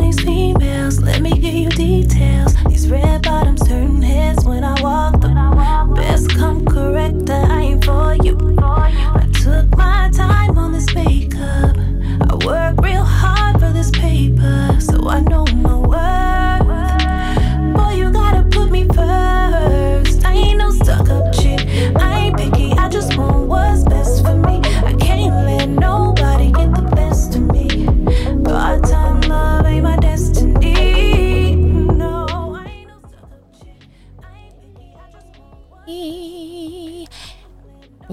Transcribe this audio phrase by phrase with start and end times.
[0.00, 1.00] these females.
[1.00, 2.54] Let me give you details.
[2.68, 5.94] These red bottoms turn heads when I walk them.
[5.94, 8.36] Best come correct, I ain't for you.
[8.58, 11.76] I took my time on this makeup.
[12.30, 15.45] I work real hard for this paper, so I know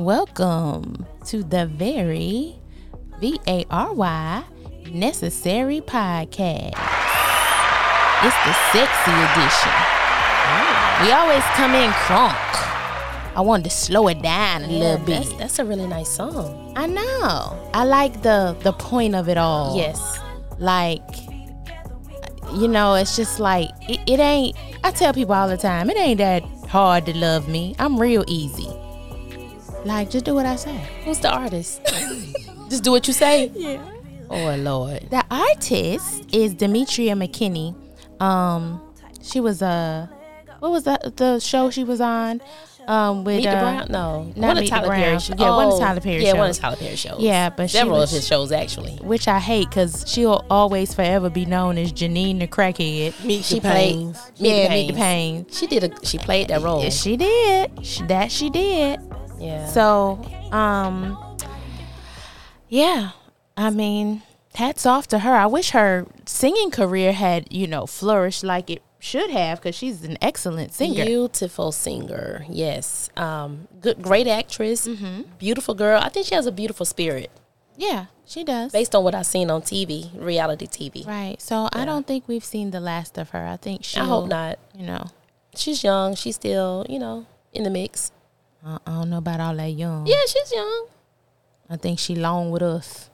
[0.03, 2.55] Welcome to the very
[3.21, 4.43] V A R Y
[4.91, 6.73] necessary podcast.
[8.21, 9.71] It's the sexy edition.
[11.01, 12.35] We always come in crunk.
[13.33, 15.23] I wanted to slow it down a little bit.
[15.23, 16.73] That's, that's a really nice song.
[16.75, 17.71] I know.
[17.73, 19.77] I like the the point of it all.
[19.77, 20.19] Yes.
[20.59, 20.99] Like
[22.53, 25.95] you know, it's just like it, it ain't I tell people all the time, it
[25.95, 27.73] ain't that hard to love me.
[27.79, 28.67] I'm real easy.
[29.85, 30.75] Like just do what I say.
[31.03, 31.81] Who's the artist?
[32.69, 33.51] Just do what you say.
[33.53, 33.83] Yeah.
[34.29, 35.07] Oh Lord.
[35.11, 37.75] The artist is Demetria McKinney.
[38.21, 38.81] Um,
[39.21, 40.07] she was uh,
[40.59, 42.41] what was that the show she was on?
[42.87, 43.87] Um, with Meet the uh, Brown?
[43.91, 44.23] No.
[44.35, 44.99] not one of Meet the Tyler Brown.
[45.01, 45.39] Perry shows.
[45.39, 46.59] Yeah, one of Tyler Perry Yeah, one of shows.
[46.59, 47.19] Tyler Perry shows.
[47.21, 48.95] Yeah, but she several was- of his shows actually.
[48.97, 53.23] which I hate because she'll always forever be known as Janine the crackhead.
[53.23, 54.31] Meet She the played pains.
[54.37, 55.45] yeah, meet the pain.
[55.51, 56.05] She did a.
[56.05, 56.81] She played that role.
[56.83, 57.85] Yeah, she did.
[57.85, 58.99] She, that she did.
[59.39, 59.67] Yeah.
[59.67, 60.19] So,
[60.51, 61.17] um,
[62.69, 63.11] yeah,
[63.57, 64.23] I mean,
[64.55, 65.33] hats off to her.
[65.33, 70.03] I wish her singing career had, you know, flourished like it should have because she's
[70.03, 71.05] an excellent singer.
[71.05, 72.45] Beautiful singer.
[72.49, 73.09] Yes.
[73.17, 73.67] Um.
[73.81, 74.01] Good.
[74.01, 74.87] Great actress.
[74.87, 75.23] Mm-hmm.
[75.39, 75.99] Beautiful girl.
[76.01, 77.29] I think she has a beautiful spirit.
[77.75, 78.71] yeah, she does.
[78.71, 81.05] Based on what I've seen on TV, reality TV.
[81.05, 81.35] Right.
[81.41, 83.45] So I don't think we've seen the last of her.
[83.45, 83.99] I think she.
[83.99, 84.57] I hope not.
[84.73, 85.07] You know,
[85.55, 86.15] She's young.
[86.15, 88.11] She's still, you know, in the mix.
[88.65, 90.07] I, I don't know about all that young.
[90.07, 90.87] Yeah, she's young.
[91.69, 93.09] I think she long with us.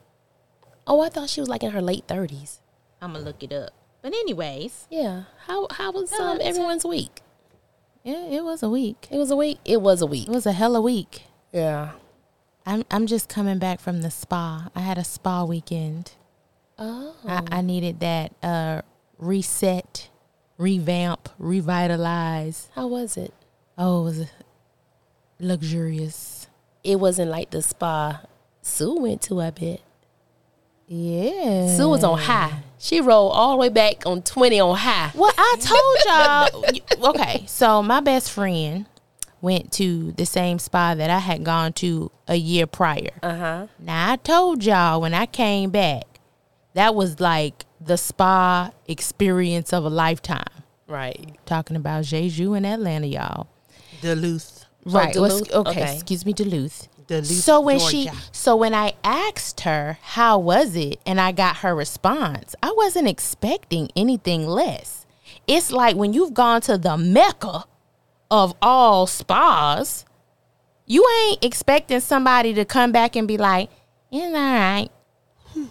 [0.86, 2.60] Oh, I thought she was like in her late thirties.
[3.00, 3.70] I'm gonna look it up.
[4.02, 5.24] But anyways, Yeah.
[5.46, 7.20] How how was um, everyone's week?
[8.02, 9.08] yeah, it was a week.
[9.10, 9.58] It was a week.
[9.64, 10.26] It was a week.
[10.28, 11.22] It was a hell of a week.
[11.52, 11.92] Yeah.
[12.66, 14.70] I'm I'm just coming back from the spa.
[14.74, 16.12] I had a spa weekend.
[16.78, 17.14] Oh.
[17.26, 18.82] I, I needed that uh,
[19.18, 20.08] reset,
[20.58, 22.68] revamp, revitalize.
[22.74, 23.34] How was it?
[23.76, 24.26] Oh, it was
[25.40, 26.46] luxurious.
[26.84, 28.20] It wasn't like the spa
[28.62, 29.40] Sue went to.
[29.40, 29.80] I bet
[30.86, 31.74] Yeah.
[31.76, 32.62] Sue was on high.
[32.78, 35.10] She rolled all the way back on twenty on high.
[35.14, 35.56] Well, I
[36.50, 37.10] told y'all.
[37.10, 38.86] okay, so my best friend
[39.42, 43.10] went to the same spa that I had gone to a year prior.
[43.22, 43.66] Uh huh.
[43.78, 46.04] Now I told y'all when I came back,
[46.74, 50.44] that was like the spa experience of a lifetime.
[50.86, 51.36] Right.
[51.46, 53.46] Talking about Jeju in Atlanta, y'all.
[54.02, 54.59] Duluth.
[54.84, 55.16] Right.
[55.16, 55.52] Oh, Duluth?
[55.52, 55.94] okay, Okay.
[55.94, 56.88] Excuse me, Duluth.
[57.06, 61.56] Duluth, so when she, so when I asked her how was it, and I got
[61.58, 65.06] her response, I wasn't expecting anything less.
[65.46, 67.64] It's like when you've gone to the mecca
[68.30, 70.04] of all spas,
[70.86, 73.70] you ain't expecting somebody to come back and be like,
[74.12, 74.88] "It's all right,"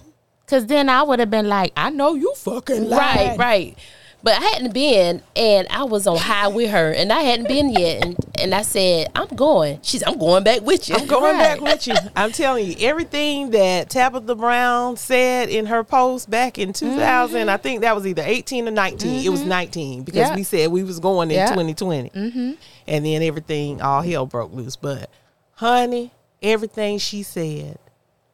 [0.45, 3.37] because then I would have been like, "I know you fucking Right.
[3.37, 3.77] Right.
[4.21, 7.69] But I hadn't been, and I was on high with her, and I hadn't been
[7.69, 11.37] yet, and and I said, "I'm going." She's, "I'm going back with you." I'm going
[11.37, 11.95] back with you.
[12.17, 17.55] I'm telling you, everything that Tabitha Brown said in her post back in 2000, I
[17.57, 19.25] think that was either 18 or 19.
[19.25, 20.35] It was 19 because Yeah.
[20.35, 21.47] we said we was going in Yeah.
[21.49, 22.09] 2020.
[22.09, 22.51] Mm-hmm.
[22.87, 24.75] And then everything, all hell broke loose.
[24.75, 25.09] But,
[25.55, 26.11] honey,
[26.43, 27.77] everything she said,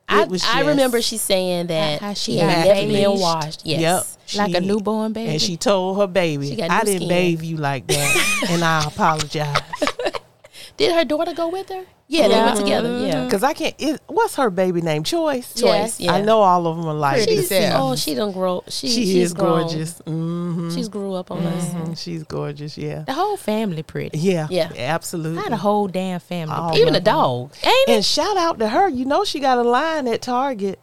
[0.08, 3.66] I, was I remember she saying that How she she got had never been washed.
[3.66, 4.18] Yes.
[4.28, 4.38] Yep.
[4.38, 5.32] Like a newborn baby.
[5.32, 8.46] And she told her baby, I didn't skin." bathe you like that.
[8.50, 9.62] and I apologize.
[10.78, 11.86] Did her daughter go with her?
[12.08, 13.00] Yeah, they went together.
[13.00, 13.24] Yeah.
[13.26, 15.04] Because I can't, it, what's her baby name?
[15.04, 15.56] Choice?
[15.56, 16.14] Choice, yeah.
[16.14, 18.64] I know all of them are like Pretty Oh, she done grow.
[18.68, 19.62] She, She she's is grown.
[19.62, 19.98] gorgeous.
[20.06, 22.00] hmm She's grew up on us.
[22.00, 22.78] She's gorgeous.
[22.78, 23.06] Yeah.
[23.08, 24.20] the whole family pretty.
[24.20, 24.48] Yeah.
[24.52, 24.72] Yeah.
[24.78, 25.40] Absolutely.
[25.40, 26.54] I had a whole damn family.
[26.56, 26.78] All.
[26.78, 27.54] Even the dog.
[27.64, 27.90] Ain't it?
[27.90, 28.88] And shout out to her.
[28.88, 30.80] You know she got a line at Target.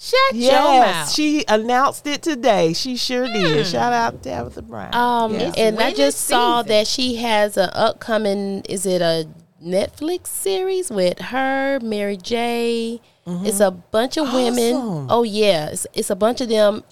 [0.00, 1.12] Shut your Yes, mouth.
[1.12, 2.72] she announced it today.
[2.72, 3.66] She sure did.
[3.66, 4.94] Shout out to Tabitha Brown.
[4.94, 5.52] Um, Yeah.
[5.56, 6.68] and I winning just saw season.
[6.68, 8.62] that she has an upcoming.
[8.68, 9.26] Is it a
[9.64, 13.00] Netflix series with her, Mary J?
[13.26, 14.74] It's a bunch of women.
[14.74, 15.06] Awesome.
[15.10, 16.82] Oh yeah, it's, it's a bunch of them.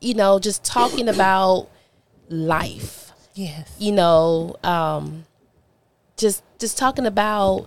[0.00, 1.68] You know, just talking about
[2.28, 3.12] life.
[3.34, 3.74] yes.
[3.78, 5.24] You know, um,
[6.18, 7.66] just just talking about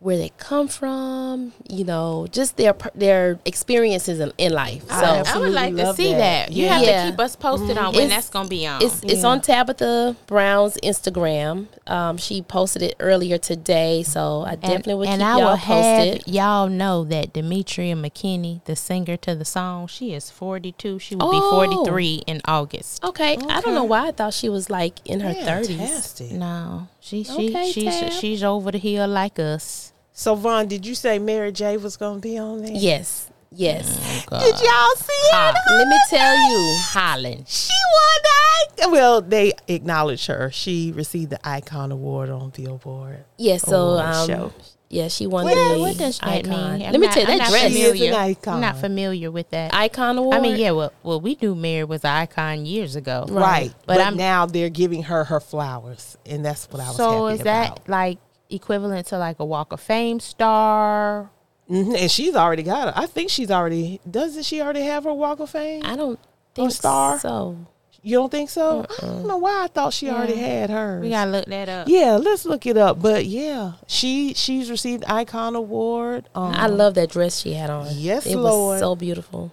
[0.00, 4.82] where they come from, you know, just their their experiences in, in life.
[4.88, 4.94] So
[5.26, 6.48] I would like to see that.
[6.48, 6.52] that.
[6.52, 6.72] You Yeah.
[6.78, 7.04] have Yeah.
[7.04, 8.80] to keep us posted on when It's- that's gonna be on.
[8.82, 11.66] It's it's on Tabitha Brown's Instagram.
[11.86, 15.56] Um, she posted it earlier today, so I definitely would and keep I y'all will
[15.56, 16.28] have posted.
[16.34, 20.98] y'all know that Demetria McKinney, the singer to the song, she is 42.
[20.98, 21.50] She will be Oh.
[21.50, 23.04] 43 in August.
[23.04, 23.36] Okay.
[23.48, 25.76] I don't know why I thought she was like in her thirties.
[25.76, 26.32] Fantastic.
[26.32, 28.12] No, she she Okay, she's Tab.
[28.12, 29.92] she's over the hill like us.
[30.12, 32.72] So Von, did you say Mary J was gonna be on there?
[32.72, 33.86] Yes, yes.
[34.28, 35.52] Did y'all see her?
[35.70, 37.44] Let me tell you, Hollin.
[37.46, 38.92] She won the icon.
[38.92, 40.50] Well, they acknowledged her.
[40.50, 43.24] She received the Icon Award on Billboard.
[43.38, 43.56] yeah.
[43.56, 44.52] So Award um, show.
[44.90, 46.78] Yeah, she won What, the what does that icon.
[46.80, 46.90] mean?
[46.92, 48.14] Let me tell you, I'm that not dress is an familiar.
[48.14, 48.54] icon.
[48.54, 49.72] I'm not familiar with that.
[49.72, 50.36] icon award.
[50.36, 53.72] I mean, yeah, well, well, we knew Mary was an icon years ago, Right.
[53.86, 56.18] But, But, I'm now they're giving her her flowers.
[56.26, 58.18] And that's what I was so happy is that like
[58.50, 61.30] equivalent to like a Walk of Fame star?
[61.70, 62.94] Mhm, And she's already got it.
[62.96, 65.82] I think she's already, doesn't she already have her Walk of Fame?
[65.84, 66.18] I don't
[66.56, 67.20] think star?
[67.20, 67.56] so.
[68.02, 68.86] You don't think so?
[68.88, 71.02] I don't know why I thought she already had hers.
[71.02, 71.88] We gotta look that up.
[71.88, 73.00] yeah, let's look it up.
[73.02, 76.28] But yeah, she she's received Icon Award.
[76.34, 77.88] Um, I love that dress she had on.
[77.92, 78.74] Yes, it Lord.
[78.74, 79.52] was so beautiful.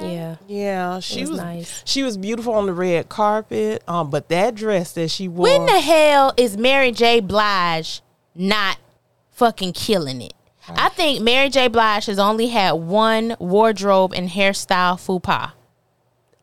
[0.00, 1.82] Yeah, Yeah, she was was, nice.
[1.84, 3.82] She was beautiful on the red carpet.
[3.86, 5.44] Um, but that dress that she wore.
[5.44, 7.20] When the hell is Mary J.
[7.20, 8.00] Blige
[8.34, 8.78] not
[9.30, 10.32] fucking killing it?
[10.68, 11.68] I think Mary J.
[11.68, 15.52] Blige has only had one wardrobe and hairstyle faux pas.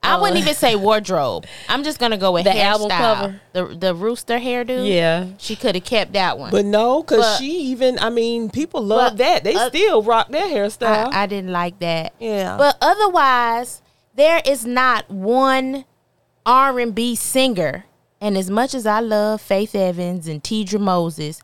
[0.03, 1.45] I wouldn't even say wardrobe.
[1.69, 2.89] I'm just gonna go with The hairstyle.
[2.89, 3.42] album cover?
[3.53, 4.88] the the rooster hairdo.
[4.88, 5.27] yeah.
[5.38, 6.51] she could have kept that one.
[6.51, 8.00] but no, because she even.
[8.00, 9.44] I mean, people love But, that.
[9.44, 11.13] They uh, still rock their hairstyle.
[11.13, 12.13] I, I didn't like that.
[12.19, 12.57] Yeah.
[12.57, 13.81] But otherwise,
[14.15, 15.86] there is not one
[16.45, 17.86] R and B singer.
[18.19, 21.42] And as much as I love Faith Evans and Tidra Moses,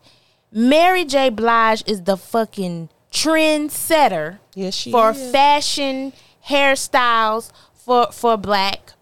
[0.52, 1.28] Mary J.
[1.28, 5.30] Blige is the fucking trendsetter yes, she for is.
[5.32, 6.12] fashion
[6.48, 7.50] hairstyles
[7.88, 8.92] for for black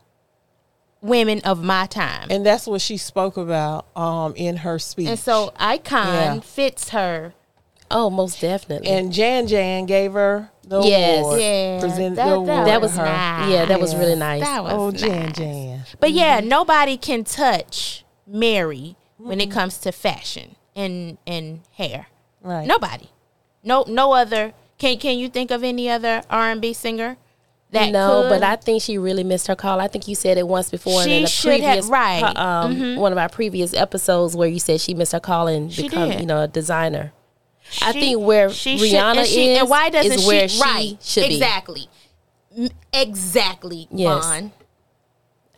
[1.03, 2.29] women of my time.
[2.31, 5.09] and that's what she spoke about um in her speech.
[5.09, 6.07] And so Icon
[6.37, 6.41] Yeah.
[6.41, 7.35] fits her.
[7.91, 8.89] Oh, most definitely.
[8.89, 11.21] and Jan Jan gave her the Yes.
[11.21, 11.41] award.
[11.41, 13.05] Yeah, presented that- the award that was her.
[13.05, 13.51] nice.
[13.53, 14.43] yeah, that was really nice.
[14.43, 15.01] That was Oh, nice.
[15.01, 15.85] Jan Jan.
[16.01, 22.07] But yeah, nobody can touch Mary when it comes to fashion and and hair.
[22.41, 22.67] Right.
[22.67, 23.09] Nobody.
[23.65, 27.17] No no other can can you think of any other R and B singer
[27.77, 28.29] that no, could?
[28.31, 29.81] but I think she really missed her call.
[29.81, 32.23] I think you said it once before She in a should have- previous, right.
[32.23, 32.83] Mm-hmm.
[32.83, 35.83] um, one of our previous episodes where you said she missed her call and She
[35.85, 36.21] become, did.
[36.21, 37.13] you know, a designer.
[37.83, 40.61] I think where she should- Rihanna she- is, and why doesn't is she where she
[40.61, 41.35] right should be.
[41.37, 41.89] exactly
[42.93, 44.25] exactly Yes.
[44.25, 44.53] Von.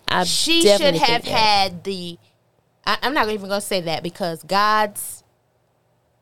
[0.08, 2.18] I she should have had the.
[2.86, 5.22] I, I'm not even gonna say that because God's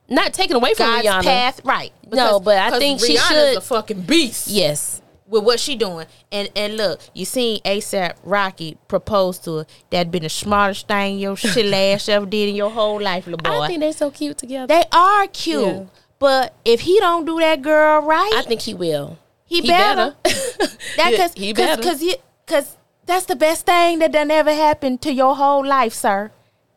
[0.08, 1.22] not taken away from God's Rihanna.
[1.22, 5.44] path right No, but I because think she Rihanna's should- a fucking beast Yes, with
[5.44, 6.06] what she doing.
[6.32, 9.66] And and look, you seen ASAP Rocky propose to her.
[9.90, 13.38] That'd been the smartest thing your shit ass ever did in your whole life, little
[13.38, 13.60] boy.
[13.60, 14.66] I think they're so cute together.
[14.66, 15.62] they are cute.
[15.66, 15.84] Yeah.
[16.18, 19.18] But if he don't do that girl right, I think he will.
[19.44, 20.16] he, better.
[20.24, 21.82] that cause, he cause, better.
[21.82, 22.14] cause, you,
[22.46, 26.32] cause that's the best thing that done ever happened to your whole life, sir.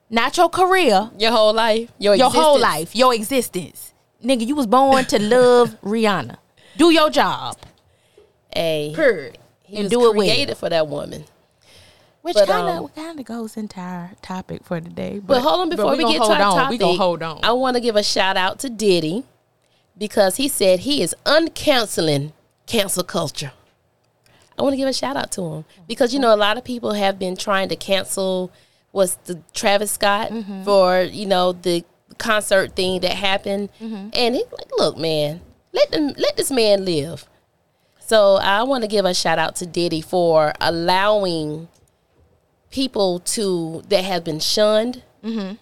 [0.09, 3.93] Not your career, Your whole life, your your whole life, your existence.
[4.23, 6.37] Nigga, you was born to love Rihanna.
[6.77, 7.57] Do your job.
[8.53, 9.37] Hey, Period.
[9.63, 10.55] he and was do it created well.
[10.55, 11.25] for that woman.
[12.21, 15.19] Which But, kind um, of kind of goes into our topic for today.
[15.23, 17.39] But, hold on, before we, gonna get to our on, topic, we gonna hold on.
[17.43, 19.23] I want to give a shout out to Diddy
[19.97, 22.33] because he said he is uncanceling
[22.65, 23.53] cancel culture.
[24.57, 26.65] I want to give a shout out to him because you know a lot of
[26.65, 28.51] people have been trying to cancel
[28.91, 30.63] what's the Travis Scott Mm-hmm.
[30.65, 31.85] for you know the
[32.17, 34.09] concert thing that happened, Mm-hmm.
[34.11, 35.39] and he's like, "Look, man,
[35.71, 37.28] let them let this man live."
[38.09, 41.67] So I want to give a shout out to Diddy for allowing
[42.71, 45.55] people to that have been shunned Mm-hmm.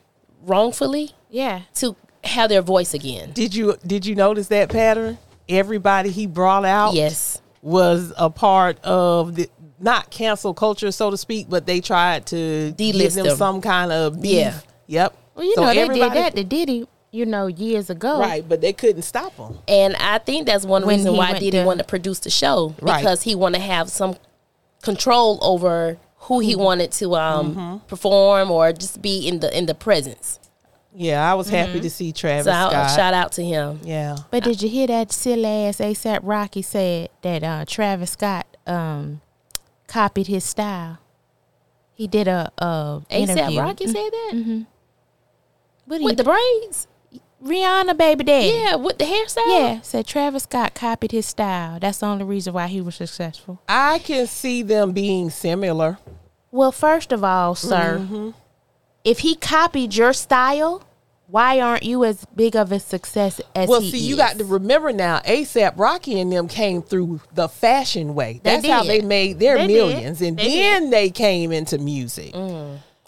[0.46, 3.32] wrongfully yeah, to have their voice again.
[3.34, 5.18] Did you did you notice that pattern?
[5.50, 7.42] Everybody he brought out Yes.
[7.62, 9.50] was a part of the
[9.80, 13.38] not cancel culture, so to speak, but they tried to give Delist them them.
[13.38, 14.32] some kind of beef.
[14.38, 14.60] Yeah.
[14.88, 15.18] Yep.
[15.36, 16.88] well, you So know they did everybody- that to Diddy,
[17.18, 18.20] you know, years ago.
[18.20, 19.58] Right, but they couldn't stop him.
[19.68, 22.30] And I think that's one When reason why went Diddy to- wanted to produce the
[22.30, 23.00] show Right.
[23.02, 24.16] because he wanted to have some
[24.84, 27.78] control over who he wanted to um, Mm-hmm.
[27.88, 30.40] perform or just be in the in the presence.
[31.00, 33.80] Yeah, I was happy to see Travis So I'll, shout out to him.
[33.84, 34.16] yeah.
[34.32, 39.22] But did you hear that silly ass ASAP Rocky said that uh, Travis Scott um,
[39.88, 40.98] copied his style?
[41.94, 43.60] He did a, a ASAP interview.
[43.62, 44.66] Rocky said that
[45.86, 46.88] What he with the braids.
[47.44, 48.48] Rihanna baby daddy.
[48.48, 49.44] Yeah, with the hairstyle.
[49.48, 51.80] Yeah, said Travis Scott copied his style.
[51.80, 53.62] That's the only reason why he was successful.
[53.68, 56.00] I can see them being similar.
[56.52, 58.30] Well, first of all, sir, Mm-hmm.
[59.04, 60.84] if he copied your style,
[61.28, 64.08] why aren't you as big of a success as Well, he see, is?
[64.08, 68.40] you got to remember now, ASAP Rocky and them came through the fashion way.
[68.44, 69.74] They That's how they made their They did.
[69.74, 70.54] millions, and They Mm.
[70.56, 72.34] then they came into music.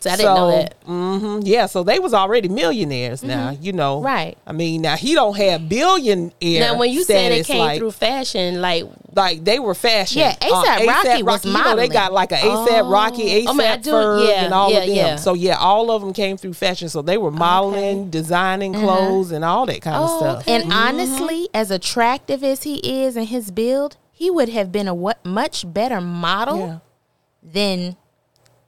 [0.02, 0.76] So I didn't know that.
[0.86, 3.52] hmm yeah, so they was already millionaires now.
[3.60, 4.06] You know, Mm-hmm.
[4.06, 4.38] Right.
[4.48, 6.32] I mean, now he don't have billionaire.
[6.42, 10.20] Now, when you said it came like, through fashion, like like they were fashion.
[10.22, 13.82] Yeah, A$AP Rocky was you know, they got like a ASAP Rocky, ASAP Oh, man,
[13.82, 14.96] do- Ferg, yeah, and all yeah, of them.
[14.96, 15.16] yeah.
[15.18, 16.88] So yeah, all of them came through fashion.
[16.90, 20.42] So they were modeling, designing clothes, and all that kind of Oh, stuff.
[20.44, 20.62] okay.
[20.62, 24.94] And honestly, as attractive as he is and his build, he would have been a
[24.96, 26.80] what much better model Yeah,
[27.44, 27.98] than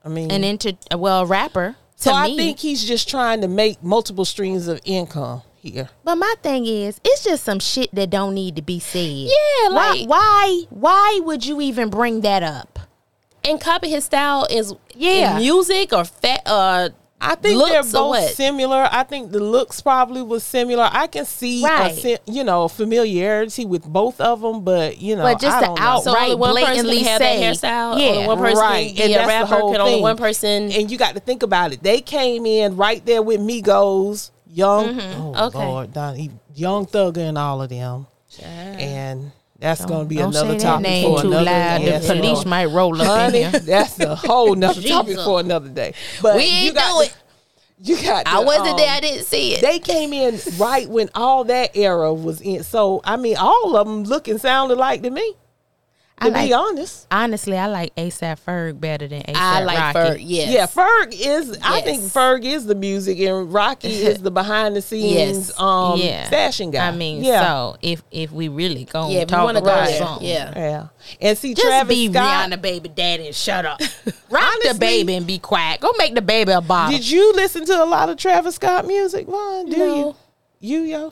[0.04, 1.76] I mean, an inter well rapper.
[1.98, 2.36] To so I me.
[2.36, 5.88] think he's just trying to make multiple streams of income here.
[6.02, 8.98] But my thing is, it's just some shit that don't need to be said.
[9.00, 9.90] Yeah, why?
[10.00, 10.62] like- Why?
[10.70, 12.78] Why would you even bring that up?
[13.44, 15.32] and copy his style is Yeah.
[15.36, 16.90] in music or fat uh
[17.24, 18.34] I think Looks they're both what?
[18.34, 18.88] similar.
[18.90, 20.88] I think the looks probably was similar.
[20.92, 21.92] I can see, Right.
[21.92, 25.60] a, si- you know, familiarity with both of them, but you know, But just I
[25.60, 25.82] to don't know.
[25.86, 28.00] out- so only Right, one person blatantly can have say, that hairstyle.
[28.00, 29.60] yeah, only one person right, can be and a that's the rapper.
[29.62, 30.72] whole Can only one person.
[30.72, 31.82] And you got to think about it.
[31.82, 35.20] They came in right there with Migos, Young, mm-hmm.
[35.36, 35.58] oh Okay.
[35.58, 38.06] Lord, Don, Young Thugger, and all of them,
[38.42, 39.32] and
[39.62, 41.82] that's going to be another topic name for too another loud.
[41.82, 43.50] The police might roll up in Honey, here.
[43.60, 45.94] that's a whole nother topic for another day.
[46.20, 47.16] But We you ain't got do it.
[47.84, 48.26] You got.
[48.26, 48.90] I wasn't um, there.
[48.90, 49.60] I didn't see it.
[49.60, 52.62] They came in right when all that era was in.
[52.64, 55.36] So I mean, all of them looking sounded like to me.
[56.30, 59.98] To I be honest, Honestly, I like ASAP Ferg better than ASAP I like Rocky.
[59.98, 60.16] Ferg.
[60.26, 60.50] Yes.
[60.52, 61.58] yeah, Ferg is.
[61.62, 65.60] I think Ferg is the music, and Rocky is the behind the scenes Yes.
[65.60, 66.88] um yeah, fashion guy.
[66.88, 69.62] I mean, yeah, so if if we really go Yeah, if you talk want to
[69.62, 70.52] about go there, something, yeah.
[70.58, 70.86] yeah.
[71.20, 72.50] And see, just Travis be Scott.
[72.50, 73.80] Rihanna baby daddy and shut up.
[74.30, 75.80] Rock Honestly- the baby and be quiet.
[75.80, 76.96] Go make the baby a bottle.
[76.96, 79.68] Did you listen to a lot of Travis Scott music, Von?
[79.68, 79.94] Do No.
[79.96, 80.16] you?
[80.64, 81.10] You yo?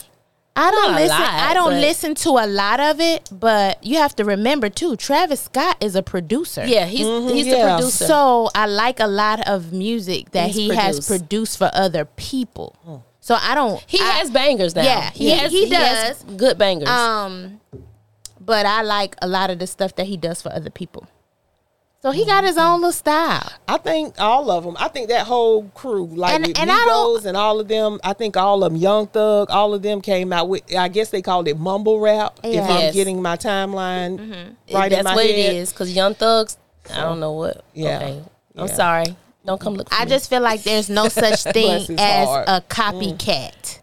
[0.60, 1.08] I don't listen.
[1.18, 4.68] lot, I don't but- listen to a lot of it, but you have to remember
[4.68, 4.96] too.
[4.96, 6.64] Travis Scott is a producer.
[6.66, 7.66] Yeah, he's he's yeah.
[7.66, 8.04] the producer.
[8.06, 11.08] So I like a lot of music that He's he has produced.
[11.08, 13.04] produced for other people.
[13.20, 13.82] So I don't.
[13.86, 14.82] he I- has bangers now.
[14.82, 15.52] Yeah, he, he- has.
[15.52, 16.36] he has does.
[16.36, 16.88] good bangers.
[16.88, 17.60] Um,
[18.40, 21.06] but I like a lot of the stuff that he does for other people.
[22.02, 23.46] So he got his own little style.
[23.68, 24.74] I think all of them.
[24.80, 27.68] I think that whole crew, like And- with and I don't- Migos and all of
[27.68, 28.00] them.
[28.02, 30.62] I think all of them, Young Thug, all of them came out with.
[30.74, 32.38] I guess they called it mumble rap.
[32.42, 34.74] If I'm getting my timeline mm-hmm.
[34.74, 35.34] right That's in my what head.
[35.34, 35.72] it is.
[35.72, 36.56] Because Young Thugs,
[36.90, 37.62] I don't know what.
[37.74, 37.96] Yeah.
[37.96, 38.22] Okay.
[38.56, 38.74] I'm Yeah.
[38.74, 39.16] sorry.
[39.44, 39.90] Don't come look.
[39.90, 40.10] For I me.
[40.10, 42.48] just feel like there's no such thing as heart.
[42.48, 42.66] a mm.
[42.68, 43.78] copycat.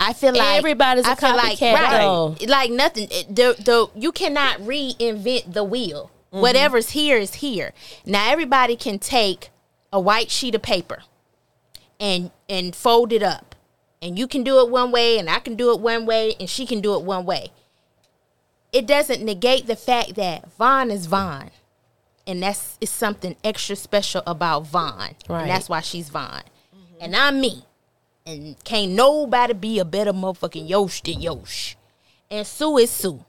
[0.00, 2.36] I feel like Everybody's a I feel like copycat, right, though.
[2.48, 3.06] like nothing.
[3.10, 6.10] it- The the you cannot reinvent the wheel.
[6.36, 6.42] Mm-hmm.
[6.42, 7.72] Whatever's here is here.
[8.04, 9.48] Now everybody can take
[9.90, 11.02] a white sheet of paper
[11.98, 13.54] and and fold it up,
[14.02, 16.48] and you can do it one way, and I can do it one way, and
[16.50, 17.48] she can do it one way.
[18.70, 21.50] It doesn't negate the fact that Von is Von.
[22.26, 25.42] And that's is something extra special about Von, Right.
[25.42, 26.96] and that's why she's Von, mm-hmm.
[27.00, 27.64] and I'm me,
[28.26, 31.76] and can't nobody be a better motherfucking Yosh than Yosh,
[32.28, 33.24] and Sue is Sue,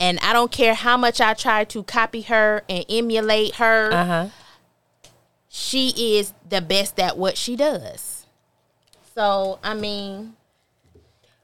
[0.00, 4.04] and I don't care how much I try to copy her and emulate her, Uh
[4.04, 4.26] huh.
[5.48, 8.26] she is the best at what she does.
[9.14, 10.34] So I mean.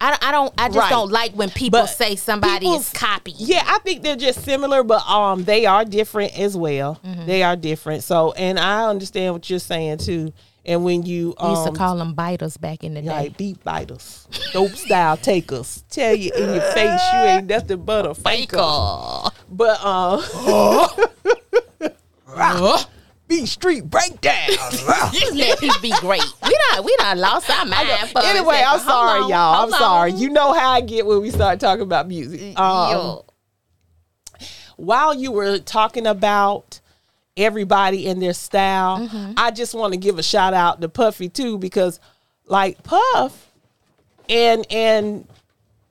[0.00, 0.52] I, I don't.
[0.58, 0.90] I just Right.
[0.90, 3.36] don't like when people But say somebody is copied.
[3.38, 7.00] Yeah, I think they're just similar, but um, they are different as well.
[7.06, 7.24] Mm-hmm.
[7.26, 8.02] They are different.
[8.02, 10.32] So, and I understand what you're saying too.
[10.66, 13.08] And when you We used to um, call them biters back in the day.
[13.08, 18.06] like beat biters, dope style takers, tell you in your face you ain't nothing but
[18.06, 18.56] a faker.
[19.50, 20.22] But uh,
[23.28, 24.48] beat street breakdown.
[25.34, 26.24] Let people be great.
[26.46, 27.88] We not we not lost our mind.
[28.16, 28.62] anyway.
[28.66, 29.64] I'm sorry, on, y'all.
[29.64, 30.12] I'm sorry.
[30.12, 30.18] on.
[30.18, 32.58] You know how I get when we start talking about music.
[32.58, 33.20] Um,
[34.76, 36.80] while you were talking about
[37.36, 39.32] everybody in their style, Mm-hmm.
[39.36, 42.00] I just want to give a shout out to Puffy too because
[42.46, 43.50] like Puff
[44.28, 45.26] and and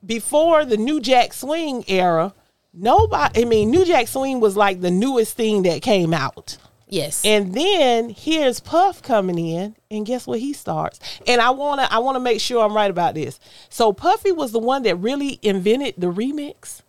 [0.06, 2.34] before the New Jack Swing era,
[2.74, 6.58] nobody I mean New Jack Swing was like the newest thing that came out.
[6.88, 7.26] Yes.
[7.26, 11.00] And then here's Puff coming in, and guess what he starts?
[11.26, 13.40] And I wanna I wanna make sure I'm right about this.
[13.70, 16.82] So Puffy was the one that really invented the remix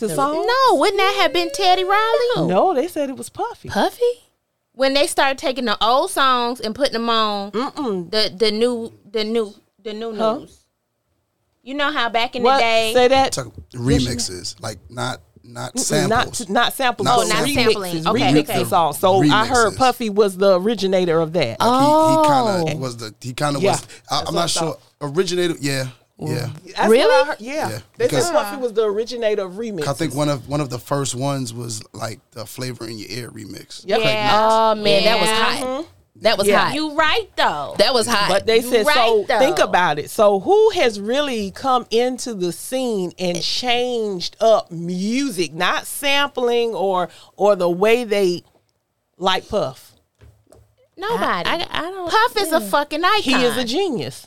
[0.00, 0.46] to songs.
[0.46, 2.48] No, wouldn't that have been Teddy Riley?
[2.48, 3.68] No, they said it was Puffy.
[3.68, 4.02] Puffy.
[4.72, 9.24] When they started taking the old songs and putting them on the the new the
[9.24, 10.38] new the new Huh?
[10.38, 10.56] news.
[11.62, 12.56] You know how back in What?
[12.56, 13.32] the day, Say that.
[13.32, 16.46] Talk remixes, like not not samples.
[16.48, 17.06] Not not samples.
[17.06, 17.28] Not but samples.
[17.28, 17.92] Oh, not sampling.
[17.96, 18.58] remixes, Okay, remix okay.
[18.60, 18.92] the song.
[18.94, 21.60] So I heard Puffy was the originator of that.
[21.60, 22.72] Like, he, he kind Oh.
[22.72, 23.86] of was the he kind of Yeah, was.
[24.10, 24.80] I, I'm not sure thought.
[25.16, 25.58] originated.
[25.60, 25.88] Yeah,
[26.20, 26.50] yeah.
[26.76, 27.04] That's Really?
[27.06, 27.40] what I heard.
[27.40, 27.68] Yeah.
[27.70, 29.86] Yeah, They because- said Puffy was the originator of remix.
[29.86, 33.08] I think one of one of the first ones was like the flavor in your
[33.10, 33.82] ear remix.
[33.86, 34.00] Yep.
[34.00, 34.30] Yeah.
[34.32, 35.42] Oh man, that was Yeah.
[35.44, 35.66] hot.
[35.66, 35.86] Mm-hmm.
[36.22, 36.58] That was Yeah.
[36.66, 36.74] hot.
[36.74, 37.74] you right though.
[37.78, 38.28] that was hot.
[38.28, 39.24] But they You said so.
[39.26, 39.38] though.
[39.38, 40.10] Think about it.
[40.10, 47.08] So who has really come into the scene and changed up music, not sampling or
[47.36, 48.44] or the way they
[49.16, 49.92] like Puff?
[50.96, 51.48] Nobody.
[51.48, 52.10] I, I don't.
[52.10, 53.22] Puff is a fucking icon.
[53.22, 54.26] He is a genius.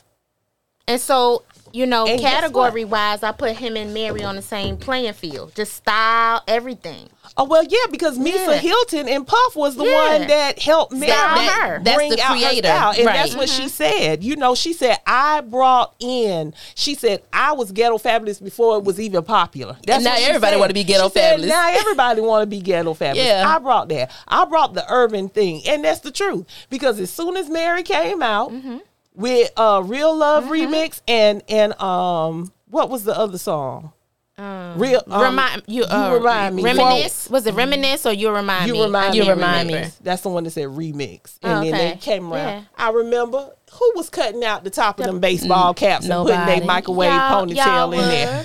[0.88, 1.44] And so,
[1.74, 5.54] you know, And category wise, I put him and Mary on the same playing field.
[5.54, 7.08] Just style, everything.
[7.36, 8.56] Oh well, yeah, because Misa Yeah.
[8.58, 10.18] Hylton and Puff was the Yeah.
[10.18, 11.80] one that helped Mary That- her.
[11.82, 12.68] that's bring the out creator.
[12.68, 13.14] her style, and Right.
[13.16, 14.22] that's what she said.
[14.22, 16.54] You know, she said I brought in.
[16.76, 19.76] She said I was ghetto fabulous before it was even popular.
[19.84, 21.48] That's And now what everybody wanna be ghetto She said, fabulous.
[21.50, 23.26] Now everybody want to be ghetto fabulous.
[23.26, 23.44] Yeah.
[23.52, 24.12] I brought that.
[24.28, 26.46] I brought the urban thing, and that's the truth.
[26.70, 28.76] Because as soon as Mary came out Mm-hmm.
[29.14, 33.92] With uh, "Real Love" remix and and um, what was the other song?
[34.36, 36.64] Real um, remind you, uh, remind me.
[36.64, 37.30] Reminisce.
[37.30, 38.82] Was it reminisce or you remind You me?
[38.82, 39.18] remind me.
[39.22, 39.86] You remind remember.
[39.88, 39.94] me.
[40.02, 42.48] That's the one that said remix, Oh, and then they came around.
[42.48, 42.62] Yeah.
[42.76, 46.58] I remember who was cutting out the top of them baseball caps and putting nobody.
[46.58, 48.44] their microwave Y'all- ponytail y'all in there.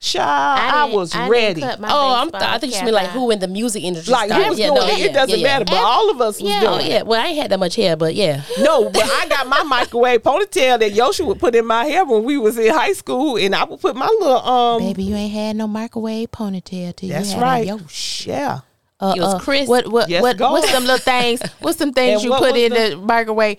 [0.00, 0.12] Was.
[0.12, 1.62] Child, I, didn't- was I ready.
[1.62, 2.30] Oh, I'm.
[2.30, 4.12] baseball I think you cap mean like who in the music industry?
[4.12, 4.48] Like who started.
[4.50, 4.98] was yeah, doing no, it?
[4.98, 5.52] yeah, It doesn't yeah, yeah.
[5.58, 6.60] matter, but all of us was Yeah.
[6.60, 6.86] doing Oh it.
[6.86, 7.02] yeah.
[7.02, 8.42] Well, I ain't had that much hair, but yeah.
[8.60, 12.24] No, but I got my microwave ponytail that Yosha would put in my hair when
[12.24, 14.82] we was in high school, and I would put my little um.
[14.82, 17.64] Baby, you ain't had no microwave ponytail till That's you had right.
[17.64, 18.26] a Yosh.
[18.26, 18.60] Yeah.
[18.98, 19.68] Uh, It was uh, crisp.
[19.68, 20.52] What what Yes, what go.
[20.52, 21.40] what's some little things?
[21.60, 23.58] What's some things And you what put in the- the, microwave?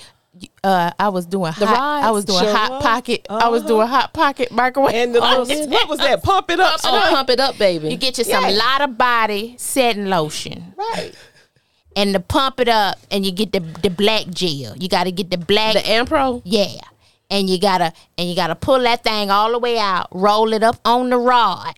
[0.64, 1.78] Uh, I was doing The hot.
[1.78, 2.08] rods?
[2.08, 2.82] I was doing Sure hot was.
[2.84, 3.26] pocket.
[3.30, 3.68] I was Uh-huh.
[3.68, 4.96] doing hot pocket microwave.
[4.96, 6.24] And the Oh, little, what was that?
[6.24, 6.76] Pump it up.
[6.76, 7.10] Oh, stuff?
[7.10, 7.90] pump it up, baby.
[7.90, 8.52] you get you some Yeah.
[8.52, 11.14] lot of body setting lotion, right.
[11.98, 14.76] and to pump it up, and you get the the black gel.
[14.78, 15.74] You got to get the black.
[15.74, 16.42] the Ampro.
[16.46, 16.80] yeah,
[17.30, 20.08] and you gotta and you gotta pull that thing all the way out.
[20.12, 21.76] Roll it up on the rod.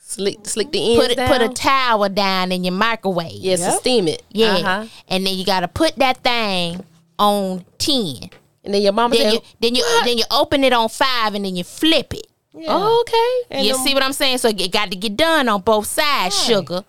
[0.00, 1.28] Slick, slick the ends Put it, down.
[1.28, 3.34] put a towel down in your microwave.
[3.34, 3.78] yes, to Yep.
[3.80, 4.22] steam it.
[4.32, 4.54] Yeah.
[4.54, 4.84] Uh-huh.
[5.06, 6.82] And then you gotta put that thing
[7.18, 8.30] on ten.
[8.64, 11.34] And then your mama Then said, you then you then you open it on five
[11.34, 12.26] and then you flip it.
[12.66, 14.38] oh, "Okay." And you them- see what I'm saying?
[14.38, 16.84] So it got to get done on both sides, sugar.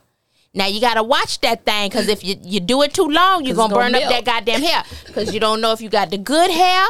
[0.53, 3.55] Now you gotta watch that thing because if you, you do it too long, you're
[3.55, 4.83] 'Cause gonna it's burn gonna up that goddamn hair.
[5.05, 6.85] Because you don't know if you got the good hair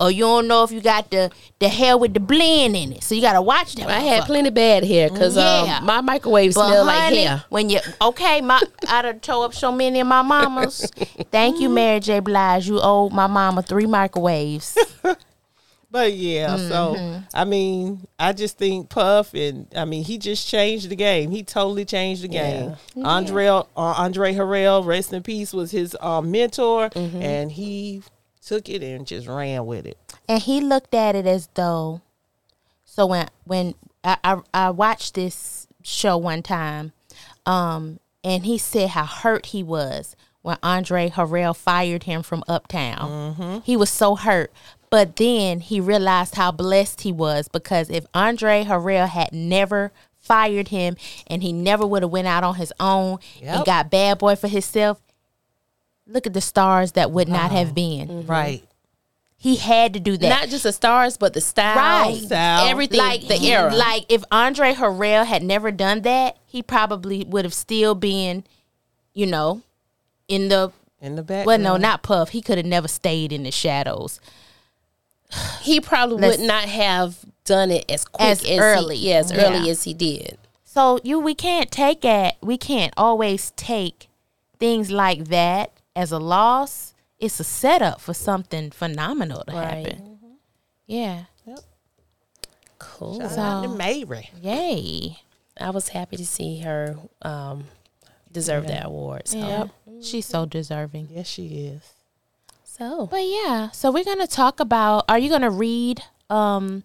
[0.00, 3.02] or you don't know if you got the the hair with the blend in it.
[3.04, 3.86] So you gotta watch that.
[3.88, 4.26] I had motherfucker.
[4.26, 5.78] plenty bad hair because Yeah.
[5.80, 7.44] um, my microwave But smelled like hair.
[7.50, 10.90] When you okay, my I done tore up so many of my mamas.
[11.30, 12.20] Thank you, Mary J.
[12.20, 12.66] Blige.
[12.68, 14.76] You owe my mama three microwaves.
[15.92, 16.68] But yeah, Mm-hmm.
[16.68, 21.32] so I mean, I just think Puff and I mean he just changed the game.
[21.32, 22.76] He totally changed the game.
[23.02, 27.20] Andre uh, Andre Harrell, rest in peace, was his um, mentor, Mm-hmm.
[27.22, 28.02] and he
[28.50, 29.96] took it and just ran with it.
[30.28, 32.00] and he looked at it as though
[32.84, 36.92] so when when I, I, I watched this show one time
[37.46, 43.62] um and he said how hurt he was when andre harrell fired him from uptown.
[43.64, 44.50] He was so hurt.
[44.90, 50.68] But then he realized how blessed he was because if andre harrell had never fired
[50.68, 54.34] him and he never would have went out on his own and got bad boy
[54.34, 55.00] for himself
[56.10, 58.26] look at the stars that would not have been mm-hmm.
[58.30, 58.64] Right.
[59.36, 61.76] he had to do that Not just the stars, but the style,
[62.10, 62.20] Right.
[62.22, 62.66] Style.
[62.68, 63.72] everything, like the he- era.
[63.74, 68.44] Like if Andre Harrell had never done that, he probably would have still been,
[69.14, 69.62] you know,
[70.28, 71.46] in the In the back.
[71.46, 72.30] well, no, not Puff.
[72.30, 74.20] He could have never stayed in the shadows.
[75.62, 78.96] he probably Let's- would not have done it as quick As as, early.
[78.96, 79.42] He, yeah, as Yeah.
[79.58, 80.38] early as he did.
[80.64, 82.34] So you, we can't take it.
[82.40, 84.08] We can't always take
[84.58, 86.94] things like that as a loss.
[87.18, 89.86] It's a setup for something phenomenal to Right.
[89.86, 90.18] happen.
[90.86, 91.24] Yeah.
[92.78, 93.20] Cool.
[93.20, 94.30] Shout out to Mary.
[94.40, 95.18] Yay.
[95.60, 97.64] I was happy to see her um,
[98.32, 99.28] deserve that award.
[99.28, 99.38] So.
[99.38, 99.66] Yeah.
[100.02, 101.08] She's so deserving.
[101.10, 101.82] Yes, she is.
[102.64, 105.04] so But yeah, so we're gonna talk about.
[105.10, 106.84] Are you gonna read um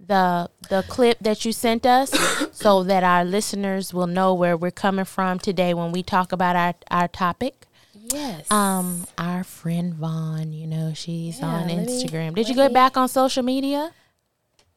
[0.00, 2.10] the the clip that you sent us
[2.52, 6.56] so that our listeners will know where we're coming from today when we talk about
[6.56, 7.63] our our topic?
[8.12, 12.34] Yes, Um, our friend Von, you know, she's Yeah, on let me- Instagram.
[12.34, 13.92] Did you go me- back on social media?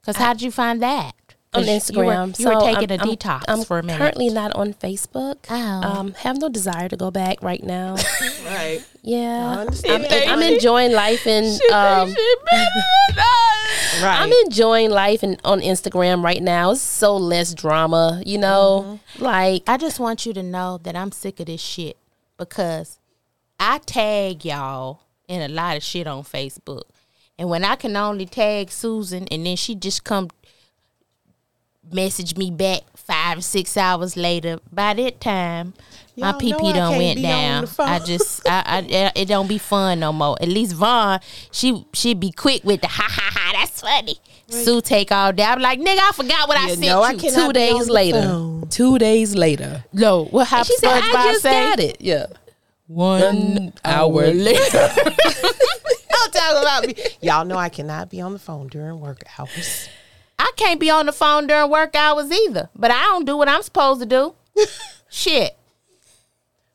[0.05, 1.13] Cause how did you find that?
[1.53, 2.39] on 'Cause You were, Instagram.
[2.39, 3.97] you were taking I'm- a detox I'm for a minute.
[3.99, 5.35] Currently not on Facebook.
[5.49, 5.55] Oh.
[5.55, 7.95] Um, have no desire to go back right now.
[8.45, 8.81] Right.
[9.01, 9.65] Yeah.
[9.87, 12.13] I'm, I'm enjoying life and um,
[14.01, 14.19] Right.
[14.21, 16.71] I'm enjoying life and on Instagram right now.
[16.71, 18.99] It's so less drama, you know.
[19.15, 19.23] Mm-hmm.
[19.23, 21.97] Like I just want you to know that I'm sick of this shit
[22.37, 22.99] because
[23.59, 26.83] I tag y'all in a lot of shit on Facebook.
[27.39, 30.29] And when I can only tag Susan and then she just come
[31.91, 35.73] message me back five or six hours later, by that time
[36.15, 37.67] my Y'all know PP I done can't went down.
[37.79, 40.35] I just I, I it don't be fun no more.
[40.41, 41.19] At least Von,
[41.51, 44.17] she she be quick with the ha ha ha, that's funny.
[44.49, 45.43] Sue take all day.
[45.43, 47.19] I'm like, nigga, I forgot what I You sent know I you.
[47.19, 48.21] cannot two days later.
[48.21, 48.67] phone.
[48.69, 49.83] Two days later.
[49.93, 50.67] No, what happened?
[50.67, 51.97] She said, I just got it.
[51.99, 52.27] Yeah.
[52.87, 54.89] One hour later.
[56.09, 56.95] Don't talk about me.
[57.21, 59.89] Y'all know I cannot be on the phone during work hours.
[60.39, 62.69] I can't be on the phone during work hours either.
[62.75, 64.35] But I don't do what I'm supposed to do.
[65.09, 65.57] Shit.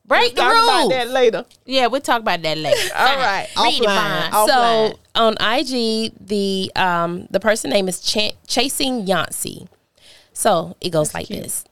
[0.04, 0.54] Break the rules.
[0.54, 1.44] Talk about that later.
[1.64, 2.94] Yeah, we'll talk about that later.
[2.94, 3.46] All right.
[3.56, 4.30] Read it, Offline.
[4.30, 4.48] Offline.
[4.48, 9.68] So on IG, the um the person name is Ch- Chasing Yancey.
[10.32, 11.64] So it goes like this.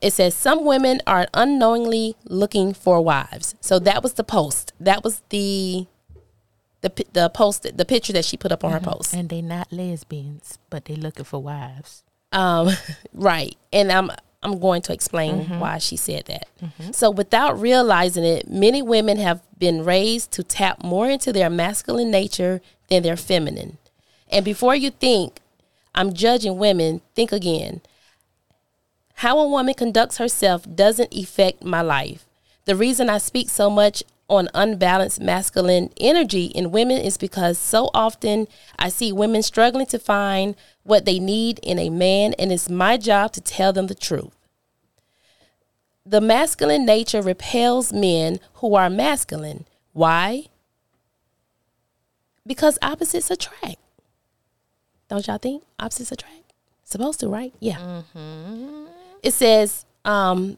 [0.00, 3.54] It says some women are unknowingly looking for wives.
[3.60, 4.72] So that was the post.
[4.78, 5.86] That was the
[6.80, 9.12] the the post the picture that she put up on her post.
[9.12, 12.04] And they're not lesbians, but they're looking for wives.
[12.32, 12.70] Um,
[13.12, 13.56] right.
[13.72, 14.10] And I'm
[14.42, 16.46] I'm going to explain why she said that.
[16.94, 22.10] So without realizing it, many women have been raised to tap more into their masculine
[22.12, 23.78] nature than their feminine.
[24.30, 25.40] And before you think
[25.94, 27.80] I'm judging women, think again.
[29.18, 32.24] How a woman conducts herself doesn't affect my life.
[32.66, 37.90] The reason I speak so much on unbalanced masculine energy in women is because so
[37.92, 38.46] often
[38.78, 40.54] I see women struggling to find
[40.84, 44.36] what they need in a man, and it's my job to tell them the truth.
[46.06, 49.64] The masculine nature repels men who are masculine.
[49.94, 50.44] Why?
[52.46, 53.78] Because opposites attract.
[55.08, 56.52] Don't y'all think opposites attract?
[56.84, 57.52] Supposed to, right?
[57.58, 57.78] Yeah.
[57.78, 58.77] Mm-hmm.
[59.22, 60.56] It says, um,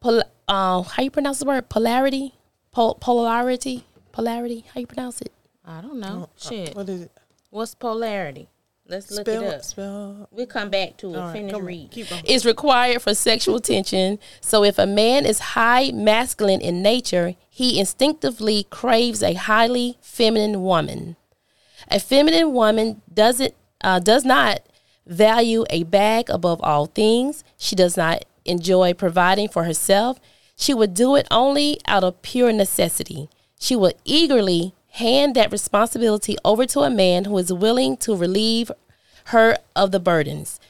[0.00, 1.68] pol- uh, how you pronounce the word?
[1.68, 2.34] Polarity,
[2.70, 4.64] Pol- polarity, polarity.
[4.72, 5.32] How you pronounce it?
[5.64, 6.28] I don't know.
[6.36, 6.74] Shit.
[6.74, 7.12] What is it?
[7.50, 8.48] What's polarity?
[8.88, 9.62] Let's look Spell it up.
[9.64, 10.28] Spell.
[10.32, 11.16] We'll come back to it.
[11.16, 11.90] All right, Finish come read.
[11.92, 12.24] Keep going.
[12.26, 14.18] is required for sexual tension.
[14.40, 20.62] So if a man is high masculine in nature, he instinctively craves a highly feminine
[20.62, 21.16] woman.
[21.88, 24.60] A feminine woman doesn't uh, does not
[25.06, 27.44] value a bag above all things.
[27.56, 30.18] She does not enjoy providing for herself.
[30.56, 33.28] She would do it only out of pure necessity.
[33.58, 38.70] She would eagerly hand that responsibility over to a man who is willing to relieve
[39.26, 40.60] her of the burdens.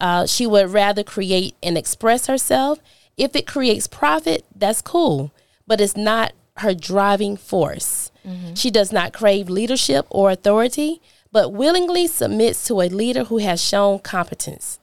[0.00, 2.78] Uh, she would rather create and express herself.
[3.16, 5.32] If it creates profit, that's cool,
[5.66, 8.10] but it's not her driving force.
[8.54, 11.00] She does not crave leadership or authority,
[11.38, 14.80] but willingly submits to a leader who has shown competence.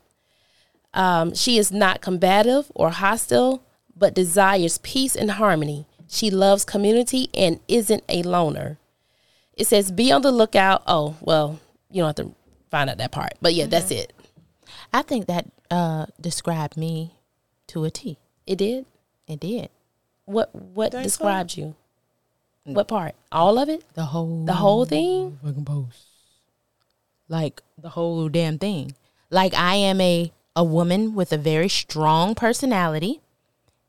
[0.94, 3.62] Um, she is not combative or hostile,
[3.94, 5.86] but desires peace and harmony.
[6.08, 8.78] She loves community and isn't a loner.
[9.58, 10.82] It says, be on the lookout.
[10.88, 11.60] Oh, well,
[11.92, 12.34] you don't have to
[12.72, 13.34] find out that part.
[13.42, 14.14] But yeah, that's it.
[14.94, 17.16] I think that uh, described me
[17.68, 18.18] to a T.
[18.48, 18.86] It did.
[19.28, 19.68] It did.
[20.24, 21.08] What what Think so?
[21.08, 21.76] described you?
[22.64, 23.14] What part?
[23.30, 23.84] All of it?
[23.94, 25.38] The whole The whole thing?
[25.44, 26.15] fucking post.
[27.28, 28.94] Like the whole damn thing.
[29.30, 33.20] Like I am a a woman with a very strong personality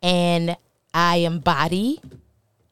[0.03, 0.57] and
[0.93, 2.01] I embody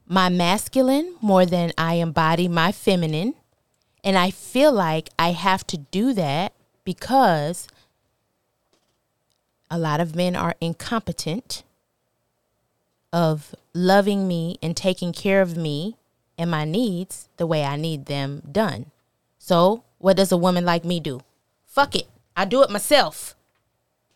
[0.06, 3.34] my masculine more than I embody my feminine.
[4.02, 6.52] And I feel like I have to do that
[6.84, 7.68] because
[9.70, 11.62] a lot of men are incompetent
[13.12, 15.96] of loving me and taking care of me
[16.36, 18.90] and my needs the way I need them done.
[19.38, 21.22] So, what does a woman like me do?
[21.64, 22.06] Fuck it.
[22.36, 23.34] I do it myself.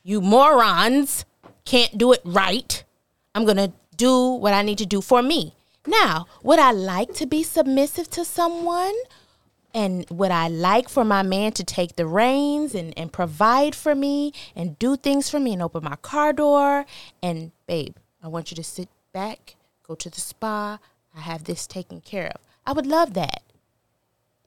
[0.02, 1.24] You morons
[1.64, 2.84] can't do it right.
[3.34, 5.54] I'm going to do what I need to do for me.
[5.86, 8.92] Now, would I like to be submissive to someone?
[9.72, 13.94] And would I like for my man to take the reins and, and provide for
[13.94, 16.84] me and do things for me and open my car door?
[17.22, 20.80] And, babe, I want you to sit back, go to the spa.
[21.16, 22.42] I have this taken care of.
[22.66, 23.42] I would love that.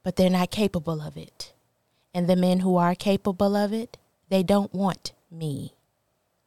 [0.03, 1.53] But they're not capable of it.
[2.13, 3.97] And the men who are capable of it,
[4.29, 5.73] they don't want me.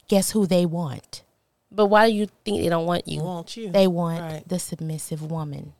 [0.09, 1.23] Guess who they want?
[1.71, 3.21] But why do you think they don't want you?
[3.23, 3.71] Want you?
[3.71, 4.49] They want Right.
[4.49, 5.73] the submissive woman.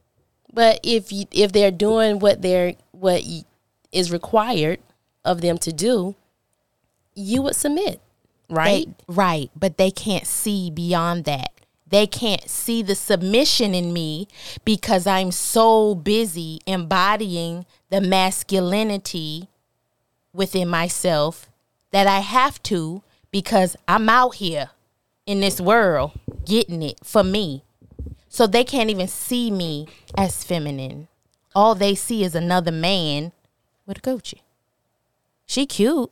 [0.53, 3.45] But if you, if they're doing what they're what y-
[3.93, 4.81] is required
[5.25, 6.15] of them to do,
[7.15, 8.01] you would submit,
[8.49, 8.87] right?
[8.87, 9.51] They, right.
[9.57, 11.51] But they can't see beyond that.
[11.87, 14.27] They can't see the submission in me
[14.65, 19.49] because I'm so busy embodying the masculinity
[20.33, 21.49] within myself
[21.93, 24.71] that I have to because I'm out here
[25.27, 26.13] in this world
[26.45, 27.63] getting it for me.
[28.29, 31.07] So they can't even see me as feminine.
[31.55, 33.31] All they see is another man
[33.87, 34.41] with a Gucci.
[35.47, 36.11] She cute.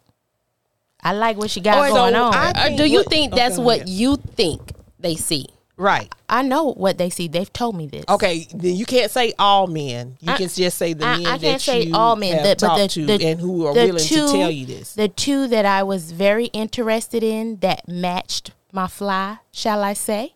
[1.02, 2.34] I like what she got Or going so on.
[2.34, 3.94] I- uh, think do you what- think oh, that's okay, what yeah.
[3.94, 5.46] you think they see?
[5.82, 6.14] Right.
[6.28, 7.26] I know what they see.
[7.26, 8.04] They've told me this.
[8.08, 10.16] Okay, then you can't say all men.
[10.20, 12.76] You I- can just say the I, men I can't say all men, the, but
[12.78, 14.94] the, to the, and who are willing two, to tell you this.
[14.94, 20.34] The two that I was very interested in that matched my fly, shall I say,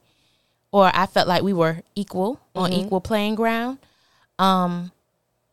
[0.72, 2.87] or I felt like we were equal on Mm-hmm.
[2.87, 3.78] equal playing ground.
[4.40, 4.90] Um,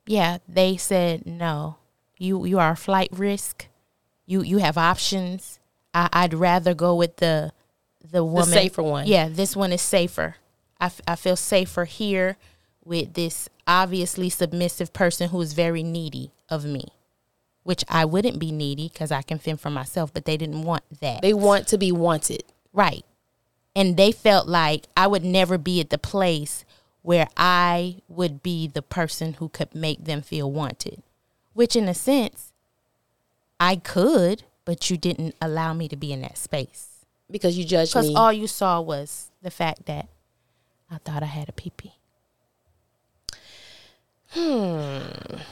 [0.08, 1.78] yeah, they said no.
[2.18, 3.68] You you are a flight risk.
[4.26, 5.60] You you have options.
[5.94, 7.52] I, I'd rather go with the
[8.14, 9.08] the woman safer one.
[9.08, 10.36] Yeah, this one is safer.
[10.80, 12.38] I, f- I feel safer here
[12.86, 16.90] with this obviously submissive person who is very needy of me,
[17.64, 20.84] which I wouldn't be needy because I can fend for myself, but they didn't want
[21.02, 21.24] that.
[21.24, 22.44] They want to be wanted.
[22.72, 23.04] Right.
[23.76, 26.66] And they felt like I would never be at the place
[27.02, 31.02] where I would be the person who could make them feel wanted,
[31.54, 32.54] which in a sense,
[33.60, 36.93] I could, but you didn't allow me to be in that space.
[37.32, 38.16] Because you judge Because me.
[38.16, 40.08] all you saw was the fact that
[40.92, 41.94] I thought I had a pee pee.
[44.30, 45.00] Hmm.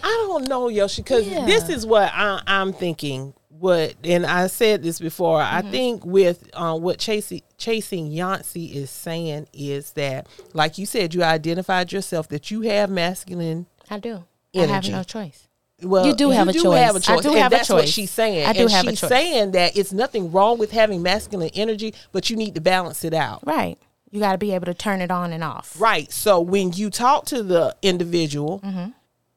[0.03, 1.45] I don't know, Yoshie, because Yeah.
[1.45, 3.33] this is what I, I'm thinking.
[3.49, 5.39] What and I said this before.
[5.39, 5.71] I Mm-hmm.
[5.71, 11.21] think with uh, what chasing chasing Yancey is saying is that, like you said, you
[11.23, 13.67] identified yourself that you have masculine.
[13.87, 14.23] I do.
[14.55, 15.47] I have no choice.
[15.81, 16.79] Well, You do have a choice.
[16.79, 17.21] Have a I choice.
[17.23, 17.67] do and have a choice.
[17.67, 18.45] that's what she's saying.
[18.47, 19.09] I do and have a she's choice.
[19.09, 23.13] saying that it's nothing wrong with having masculine energy, but you need to balance it
[23.13, 23.41] out.
[23.45, 23.77] Right.
[24.11, 25.79] You got to be able to turn it on and off.
[25.79, 26.11] Right.
[26.11, 28.89] So when you talk to the individual, Mm-hmm.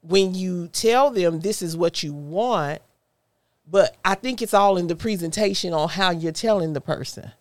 [0.03, 2.83] when you tell them this is what you want,
[3.67, 7.33] but I think it's all in the presentation on how you're telling the person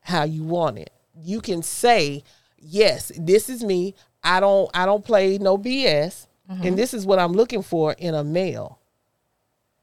[0.00, 0.90] how you want it.
[1.22, 2.24] You can say,
[2.58, 3.94] "Yes, this is me.
[4.24, 6.66] I don't I don't play no BS, Mm-hmm.
[6.66, 8.78] and this is what I'm looking for in a male."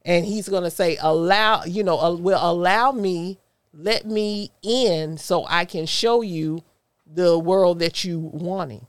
[0.04, 3.38] And he's going to say, "Allow, you know, uh, will allow me,
[3.72, 6.62] let me in so I can show you
[7.06, 8.86] the world that you wanting."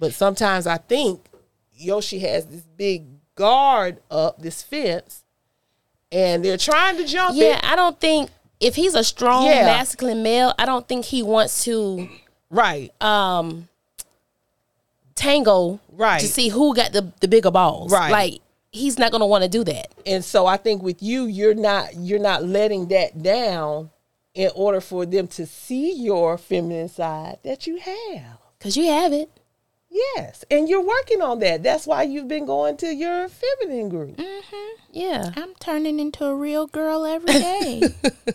[0.00, 1.26] But sometimes I think
[1.80, 5.22] Yoshie has this big guard up, this fence,
[6.10, 7.64] and they're trying to jump yeah, it.
[7.64, 9.64] I don't think if he's a strong Yeah.
[9.64, 12.08] masculine male, I don't think he wants to
[12.50, 12.90] Right.
[13.00, 13.68] um
[15.18, 16.20] tango Right.
[16.20, 17.92] to see who got the, the bigger balls.
[17.92, 18.10] Right.
[18.10, 18.34] Like
[18.70, 19.88] he's not gonna want to do that.
[20.06, 23.90] and so I think with you, you're not you're not letting that down
[24.34, 28.38] in order for them to see your feminine side that you have.
[28.60, 29.30] Cause you have it.
[29.90, 31.62] Yes, and you're working on that.
[31.62, 34.16] That's why you've been going to your feminine group.
[34.18, 34.82] Mm-hmm.
[34.92, 35.32] Yeah.
[35.34, 37.82] I'm turning into a real girl every day.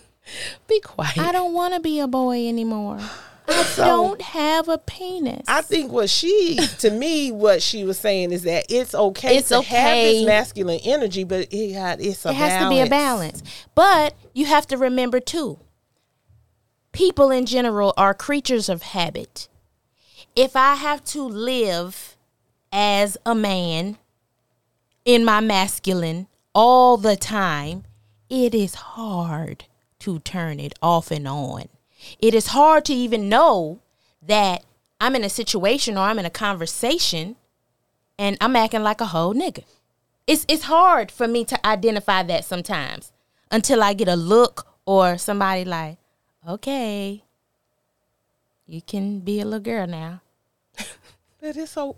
[0.68, 1.18] Be quiet.
[1.20, 3.00] I don't want to be a boy anymore.
[3.48, 5.44] I don't have a penis.
[5.48, 9.50] I think what she, to me, what she was saying is that it's okay It's
[9.50, 12.90] to have this masculine energy, but it got it's a it has to be a
[12.90, 13.44] balance.
[13.76, 15.60] But you have to remember too,
[16.92, 19.48] people in general are creatures of habit.
[20.36, 22.18] If I have to live
[22.72, 23.98] as a man
[25.06, 27.84] in my masculine all the time,
[28.30, 29.66] it is hard
[30.00, 31.70] to turn it off and on.
[32.20, 33.80] It is hard to even know
[34.26, 34.64] that
[35.00, 37.36] I'm in a situation or I'm in a conversation
[38.18, 39.64] and I'm acting like a whole nigga.
[40.28, 43.12] It's it's hard for me to identify that sometimes
[43.52, 45.98] until I get a look or somebody like,
[46.48, 47.24] okay,
[48.68, 50.22] you can be a little girl now.
[51.42, 51.98] But it's so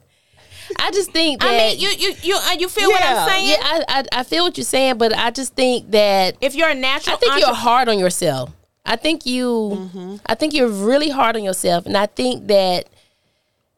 [0.79, 3.49] I just think that I mean, you you you uh, you feel what I'm saying?
[3.49, 6.69] yeah, I, I I feel what you're saying, but I just think that If you're
[6.69, 8.49] a natural, I think you're hard on yourself.
[8.85, 10.15] I think you Mm-hmm.
[10.25, 12.85] I think you're really hard on yourself and I think that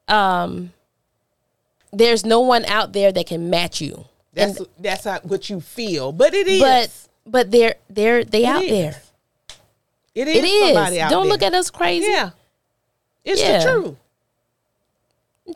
[0.07, 0.71] um
[1.93, 4.05] there's no one out there that can match you.
[4.33, 6.59] that's And- that's not what you feel, but it is.
[6.61, 6.91] but
[7.25, 8.69] but they're they're they out is.
[8.71, 9.01] there.
[10.15, 10.35] it is.
[10.37, 10.73] It is.
[10.73, 11.31] Somebody out Don't there.
[11.31, 12.07] look at us crazy.
[12.11, 12.31] Yeah,
[13.23, 13.59] it's Yeah.
[13.59, 13.95] the truth.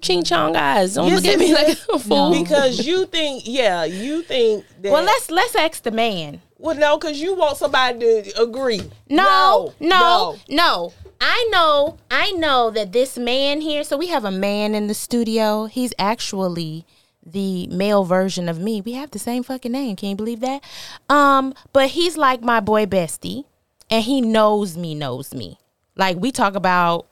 [0.01, 0.93] Ching chong eyes.
[0.95, 1.53] Don't Yes, look at me is.
[1.53, 2.31] like a fool.
[2.43, 4.89] because you think, yeah, you think that.
[4.91, 6.41] well, let's let's ask the man.
[6.61, 8.81] Well, no, because you want somebody to agree.
[9.09, 13.83] No, no, no, I know, I know that this man here.
[13.83, 15.65] So we have a man in the studio.
[15.65, 16.85] He's actually
[17.25, 18.79] the male version of me.
[18.79, 19.95] We have the same fucking name.
[19.95, 20.63] Can you believe that?
[21.09, 23.45] Um, but he's like my boy bestie,
[23.89, 25.57] and he knows me, knows me.
[25.95, 27.07] Like we talk about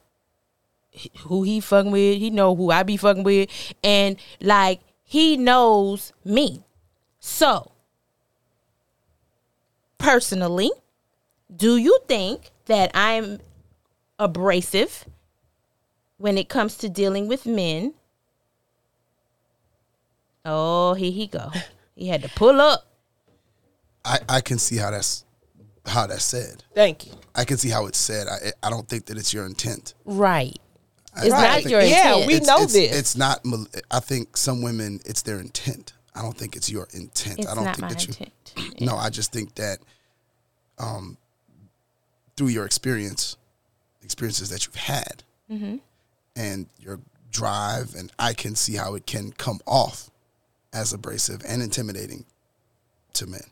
[1.22, 2.18] who he fucking with.
[2.20, 3.50] He know who I be fucking with,
[3.82, 6.62] and like he knows me.
[7.18, 7.72] So
[10.00, 10.70] personally,
[11.54, 13.38] do you think that I'm
[14.18, 15.04] abrasive
[16.18, 17.94] when it comes to dealing with men?
[20.44, 21.52] Oh, here he go.
[21.94, 22.86] He had to pull up.
[24.04, 25.24] I, I can see how that's
[25.86, 26.64] how that's said.
[26.74, 27.12] Thank you.
[27.34, 28.26] I can see how it's said.
[28.26, 29.94] I I don't think that it's your intent.
[30.06, 30.56] Right.
[31.18, 31.62] It's Right.
[31.64, 32.20] not your intent.
[32.20, 32.98] Yeah, we it's, know it's, this.
[32.98, 33.44] It's not.
[33.90, 35.92] I think some women, it's their intent.
[36.14, 37.38] I don't think it's your intent.
[37.40, 38.14] It's I don't not think my that you.
[38.56, 38.80] intent.
[38.80, 39.78] No, I just think that,
[40.78, 41.16] um,
[42.36, 43.36] through your experience,
[44.02, 45.76] experiences that you've had, Mm-hmm.
[46.36, 47.00] and your
[47.32, 50.10] drive, and I can see how it can come off
[50.72, 52.24] as abrasive and intimidating
[53.14, 53.42] to men.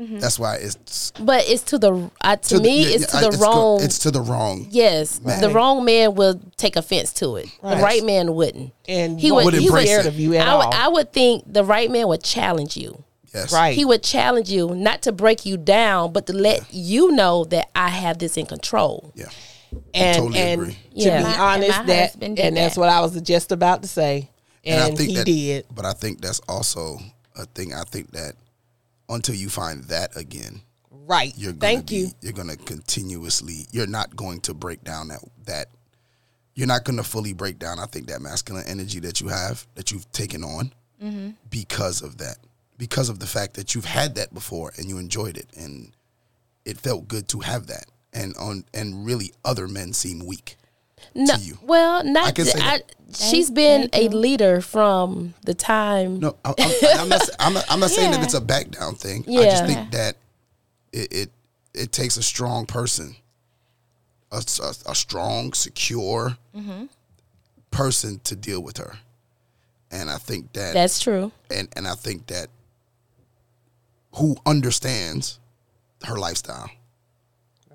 [0.00, 0.20] Mm-hmm.
[0.20, 3.30] That's why it's but it's to the uh, to, the- me yeah, it's yeah, to
[3.30, 4.68] the go- wrong It's to the wrong.
[4.70, 5.40] Yes, Man.
[5.40, 7.46] the wrong man will take offense to it.
[7.62, 7.76] Right.
[7.76, 8.72] The right man wouldn't.
[8.86, 10.58] And He won't would- be he would- scared of you at I all.
[10.66, 13.02] would, I would think the right man would challenge you.
[13.34, 13.52] Yes.
[13.52, 13.74] right.
[13.74, 17.68] He would challenge you not to break you down, but to let you know that
[17.74, 19.12] I have this in control.
[19.16, 19.26] Yeah.
[19.92, 20.72] and totally and agree.
[20.74, 21.18] to Yeah.
[21.18, 23.82] be My- and honest, my that husband did and that's what I was just about
[23.82, 24.30] to say.
[24.64, 25.66] And, I think he that, did.
[25.74, 26.98] But I think that's also
[27.36, 27.74] a thing.
[27.74, 28.34] I think that
[29.08, 31.32] until you find that again, Right.
[31.36, 32.10] you're gonna Thank be, you.
[32.20, 33.66] You're gonna continuously.
[33.72, 35.68] You're not going to break down that that.
[36.54, 37.78] You're not going to fully break down.
[37.78, 41.30] I think that masculine energy that you have that you've taken on Mm-hmm.
[41.48, 42.38] because of that,
[42.76, 45.92] because of the fact that you've had that before and you enjoyed it and
[46.64, 47.86] it felt good to have that.
[48.12, 50.56] And on and really, other men seem weak.
[51.14, 51.58] No, you.
[51.62, 52.94] well, I can say I, that.
[53.14, 56.20] she's been a leader from the time.
[56.20, 57.22] No, I- I'm, I'm not.
[57.38, 59.24] I'm not, I'm not saying that it's a back down thing.
[59.26, 59.44] I Yeah.
[59.50, 60.16] just think that
[60.92, 61.30] it it,
[61.74, 63.16] it takes a strong person,
[64.32, 66.36] a, s- a- a strong, secure
[67.70, 68.94] person to deal with her,
[69.90, 71.32] and I think that That's true.
[71.50, 72.48] and and I think that
[74.14, 75.38] who understands
[76.04, 76.70] her lifestyle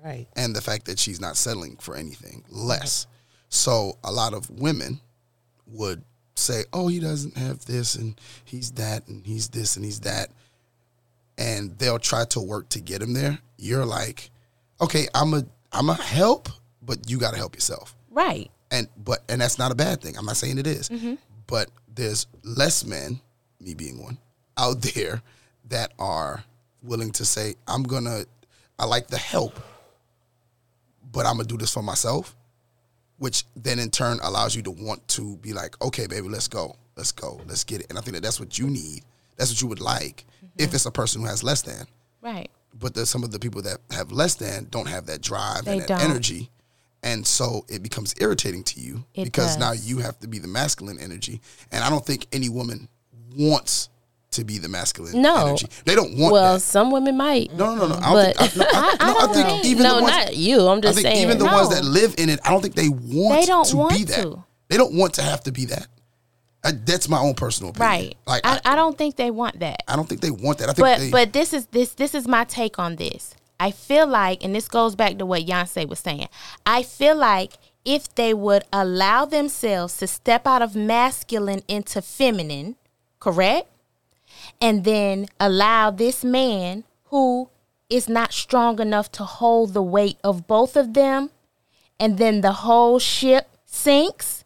[0.04, 0.26] Right.
[0.36, 3.06] and the fact that she's not settling for anything less.
[3.54, 5.00] So a lot of women
[5.68, 6.02] would
[6.34, 10.30] say, "Oh, he doesn't have this and he's that and he's this and he's that."
[11.38, 13.38] And they'll try to work to get him there.
[13.56, 14.30] You're like,
[14.80, 16.48] "Okay, I'm a I'm a help,
[16.82, 18.50] but you got to help yourself." Right.
[18.72, 20.18] And but and that's not a bad thing.
[20.18, 20.88] I'm not saying it is.
[20.88, 21.14] Mm-hmm.
[21.46, 23.20] But there's less men,
[23.60, 24.18] me being one,
[24.58, 25.22] out there
[25.68, 26.42] that are
[26.82, 28.26] willing to say, "I'm to
[28.80, 29.60] I like the help,
[31.12, 32.34] but I'm gonna do this for myself,
[33.18, 36.76] which then in turn allows you to want to be like, okay, baby, let's go,
[36.96, 37.86] let's go, let's get it.
[37.88, 39.02] And I think that that's what you need.
[39.36, 40.24] That's what you would like
[40.58, 40.74] if mm-hmm.
[40.74, 41.86] it's a person who has less than.
[42.20, 42.50] Right.
[42.78, 45.72] But there's some of the people that have less than don't have that drive They
[45.72, 46.00] and that don't.
[46.00, 46.50] energy.
[47.02, 50.48] And so it becomes irritating to you It because now you have to be the
[50.48, 51.40] masculine energy.
[51.70, 52.88] And I don't think any woman
[53.36, 53.90] wants
[54.34, 55.48] to be the masculine No.
[55.48, 55.66] energy.
[55.84, 56.60] They don't want Well, that.
[56.60, 57.52] some women might.
[57.54, 58.06] No, no, no, no.
[58.06, 60.16] I don't think, I, no, I, I no, I think think- even no, the ones,
[60.16, 60.60] not you.
[60.68, 61.24] I'm I just think saying.
[61.24, 63.76] even the ones that live in it, I don't think they want They don't to
[63.76, 64.22] want be that.
[64.22, 64.44] to.
[64.68, 65.86] They don't want to have to be that.
[66.62, 67.88] That's my own personal opinion.
[67.90, 68.16] Right.
[68.26, 69.82] Like I, I, I don't think they want that.
[69.86, 70.70] I don't think they want that.
[70.70, 71.10] I think But they.
[71.10, 73.34] but this is this this is my take on this.
[73.60, 76.28] I feel like, and this goes back to what Yoshie was saying.
[76.64, 77.52] I feel like
[77.84, 82.76] if they would allow themselves to step out of masculine into feminine,
[83.20, 83.68] correct,
[84.64, 87.50] and then allow this man who
[87.90, 91.28] is not strong enough to hold the weight of both of them,
[92.00, 94.42] and then the whole ship sinks,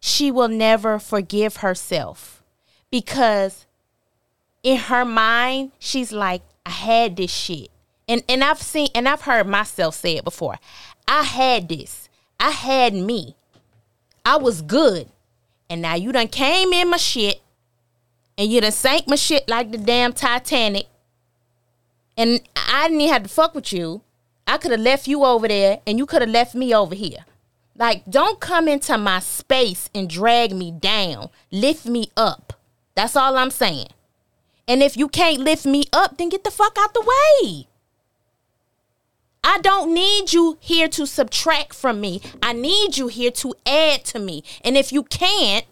[0.00, 2.42] she will never forgive herself
[2.90, 3.64] because
[4.64, 7.70] in her mind, she's like, I had this shit.
[8.08, 10.56] And and I've seen and I've heard myself say it before.
[11.06, 12.08] I had this.
[12.40, 13.36] I had me.
[14.24, 15.08] I was good.
[15.70, 17.40] And now you done came in my shit
[18.36, 20.86] and you done sank my shit like the damn Titanic.
[22.16, 24.02] And I didn't even have to fuck with you.
[24.46, 27.24] I could have left you over there and you could have left me over here.
[27.76, 31.30] Like, don't come into my space and drag me down.
[31.50, 32.52] Lift me up.
[32.94, 33.88] That's all I'm saying.
[34.68, 37.66] And if you can't lift me up, then get the fuck out the way.
[39.42, 42.22] I don't need you here to subtract from me.
[42.42, 44.42] I need you here to add to me.
[44.62, 45.66] And if you can't,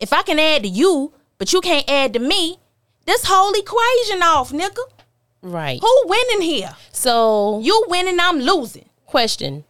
[0.00, 2.58] if I can add to you, but you can't add to me,
[3.06, 4.82] this whole equation off, nigga.
[5.40, 5.80] Right.
[5.80, 6.74] Who winning here?
[6.92, 8.88] So, You winning, I'm losing.
[9.06, 9.64] question.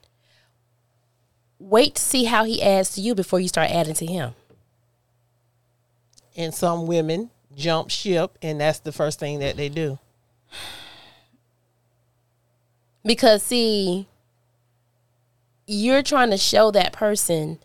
[1.60, 4.34] Wait to see how he adds to you before you start adding to him.
[6.36, 9.98] And some women jump ship, and that's the first thing that they do.
[13.04, 14.06] Because see,
[15.66, 17.58] you're trying to show that person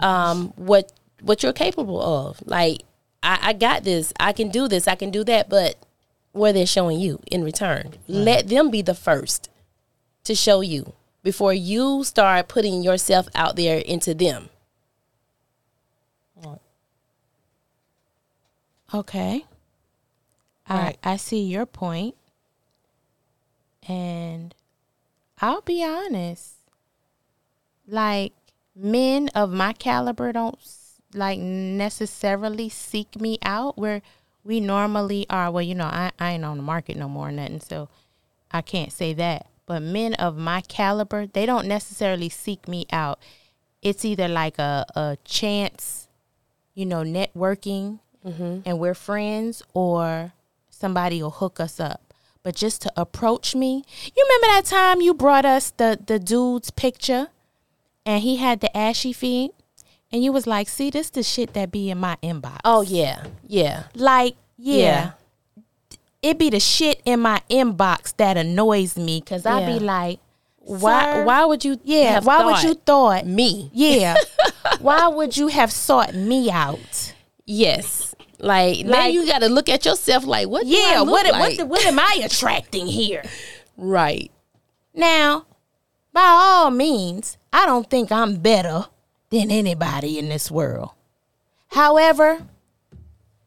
[0.00, 2.40] um, what what you're capable of.
[2.46, 2.80] Like,
[3.26, 4.12] I, I got this.
[4.20, 4.86] I can do this.
[4.88, 5.48] I can do that.
[5.48, 5.76] But
[6.32, 7.94] where they're showing you in return.
[8.06, 9.48] Let them be the first
[10.24, 14.48] to show you before you start putting yourself out there into them.
[18.94, 19.44] Okay.
[20.68, 20.96] Right.
[21.02, 22.14] I I see your point.
[23.88, 24.54] And
[25.40, 26.54] I'll be honest.
[27.88, 28.32] Like
[28.74, 34.02] men of my caliber don't s- like necessarily seek me out where
[34.44, 35.50] we normally are.
[35.50, 37.88] Well, you know, I, I ain't on the market no more or nothing, so
[38.50, 39.46] I can't say that.
[39.66, 43.18] But men of my caliber, they don't necessarily seek me out.
[43.82, 46.08] It's either like a, a chance,
[46.74, 48.60] you know, networking mm-hmm.
[48.64, 50.32] and we're friends, or
[50.70, 52.14] somebody will hook us up.
[52.42, 56.70] But just to approach me, you remember that time you brought us the the dude's
[56.70, 57.28] picture,
[58.04, 59.52] and he had the ashy feet,
[60.12, 63.24] and you was like, "See, this the shit that be in my inbox." Oh yeah,
[63.46, 64.76] yeah, like yeah.
[64.76, 65.10] Yeah.
[66.22, 69.66] It be the shit in my inbox that annoys me because I Yeah.
[69.66, 70.18] be like,
[70.58, 71.12] Why?
[71.12, 71.78] "Sir, Why would you?
[71.84, 73.70] Yeah, why would you thought me?
[73.72, 74.16] Yeah,
[74.80, 77.12] why would you have sought me out?
[77.44, 78.14] Yes.
[78.38, 80.24] Like, now Like- you got to look at yourself.
[80.26, 80.66] Like, what?
[80.66, 81.40] I Yeah, what like?
[81.40, 83.22] what the, what am I attracting here?
[83.76, 84.30] right.
[84.94, 85.46] Now,
[86.12, 88.86] by all means, I don't think I'm better
[89.36, 90.90] than anybody in this world.
[91.68, 92.46] However,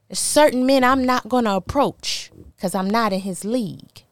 [0.07, 4.03] there's certain men I'm not going to approach because I'm not in his league.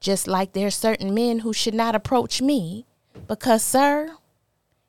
[0.00, 2.86] Just like there's certain men who should not approach me
[3.28, 4.16] because, sir,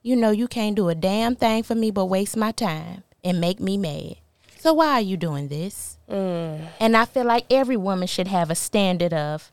[0.01, 3.39] you know you can't do a damn thing for me but waste my time and
[3.39, 4.18] make me mad.
[4.57, 5.97] So why are you doing this?
[6.09, 6.68] Mm.
[6.80, 9.51] And I feel like every woman should have a standard of,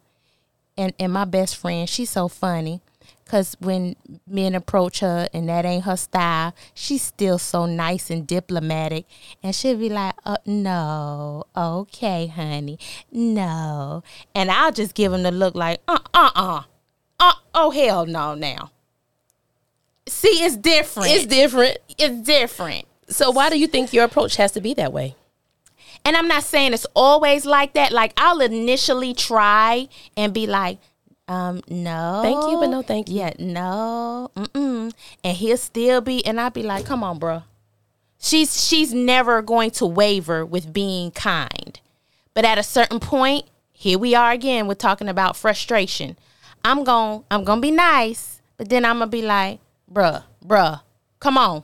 [0.76, 2.80] and and my best friend, she's so funny,
[3.30, 3.94] cause when
[4.26, 9.06] men approach her and that ain't her style, she's still so nice and diplomatic,
[9.42, 12.78] and she'll be like, uh, "No, okay, honey,
[13.12, 14.02] no,"
[14.34, 16.62] and I'll just give him the look like, "Uh, uh, uh,
[17.20, 18.72] uh oh hell no, now."
[20.08, 21.10] See, it's different.
[21.10, 21.78] It's different.
[21.96, 22.86] it's different.
[23.08, 25.14] So why do you think your approach has to be that way?
[26.04, 27.92] And I'm not saying it's always like that.
[27.92, 30.78] Like I'll initially try and be like,
[31.30, 32.20] um, no.
[32.24, 33.20] Thank you, but no thank you.
[33.20, 34.32] Yeah, no.
[34.34, 34.92] Mm-mm.
[35.22, 37.44] And he'll still be and I'll be like, come on, bro.
[38.18, 41.78] She's she's never going to waver with being kind.
[42.34, 44.66] But at a certain point, here we are again.
[44.66, 46.18] We're talking about frustration.
[46.64, 49.60] I'm going I'm gonna be nice, but then I'm gonna be like,
[49.90, 50.80] bruh, bruh,
[51.20, 51.62] come on.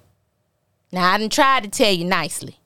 [0.92, 2.60] Now I didn't try to tell you nicely.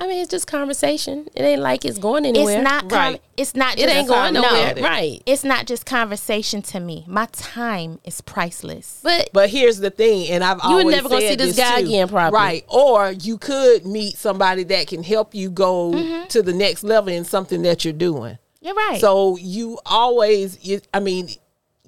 [0.00, 1.28] I mean, it's just conversation.
[1.34, 2.54] It ain't like it's going anywhere.
[2.60, 2.88] It's not.
[2.88, 3.22] Con- Right.
[3.36, 3.78] It's not.
[3.78, 4.74] It ain't going no, nowhere.
[4.80, 5.22] Right.
[5.26, 7.04] It's not just conversation to me.
[7.08, 9.00] My time is priceless.
[9.02, 11.56] But But here's the thing, and I've You were always never gonna said see this
[11.56, 11.88] this guy too.
[11.88, 12.36] again, probably.
[12.38, 12.64] right?
[12.68, 16.28] Or you could meet somebody that can help you go Mm-hmm.
[16.28, 18.38] to the next level in something that you're doing.
[18.60, 19.00] You're right.
[19.00, 21.28] So you always, you, I mean,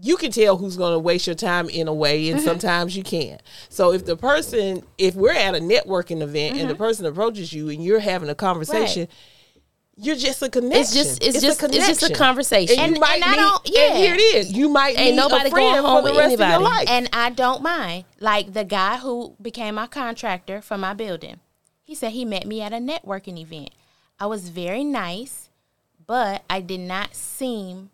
[0.03, 2.37] you can tell who's going to waste your time in a way, Mm-hmm.
[2.37, 3.43] and sometimes you can't.
[3.69, 6.83] So if the person, if we're at a networking event and the Mm-hmm.
[6.83, 9.09] person approaches you and you're having a conversation.
[10.03, 10.81] You're just a connection.
[10.81, 12.79] It's just- it's a just- it's just a conversation.
[12.79, 13.95] And, you And- might and I don't- and yeah.
[13.97, 14.51] here it is.
[14.53, 16.87] You might Ain't meet nobody a friend going home for the with rest of anybody.
[16.89, 18.05] and I don't mind.
[18.19, 21.41] Like the guy who became my contractor for my building,
[21.85, 23.71] he said he met me at a networking event.
[24.19, 25.51] I was very nice,
[26.07, 27.91] but I did not seem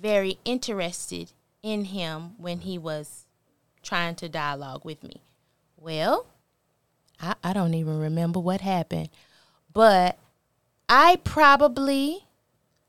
[0.00, 1.32] very interested
[1.62, 3.26] in him when he was
[3.82, 5.22] trying to dialogue with me.
[5.76, 6.26] Well,
[7.20, 9.10] I, I don't even remember what happened,
[9.72, 10.18] but
[10.88, 12.26] I probably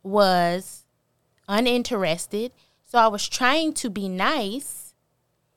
[0.03, 0.85] was
[1.47, 2.51] uninterested.
[2.85, 4.93] So I was trying to be nice,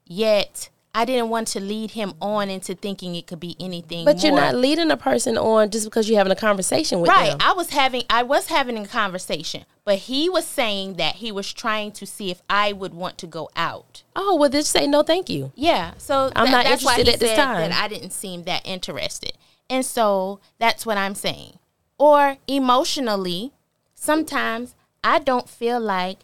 [0.05, 4.05] yet I didn't want to lead him on into thinking it could be anything.
[4.05, 7.31] but you're not leading a person on just because you're having a conversation with right.
[7.31, 7.39] them.
[7.41, 11.53] I was having I was having a conversation, but he was saying that he was
[11.53, 14.05] trying to see if I would want to go out.
[14.15, 15.51] oh well, just say no, thank you.
[15.57, 17.71] Yeah, so I'm tha- not that's why interested he at this time.
[17.71, 19.33] That I didn't seem that interested,
[19.69, 21.59] and so that's what I'm saying.
[21.99, 23.53] Or emotionally,
[23.95, 26.19] sometimes I don't feel like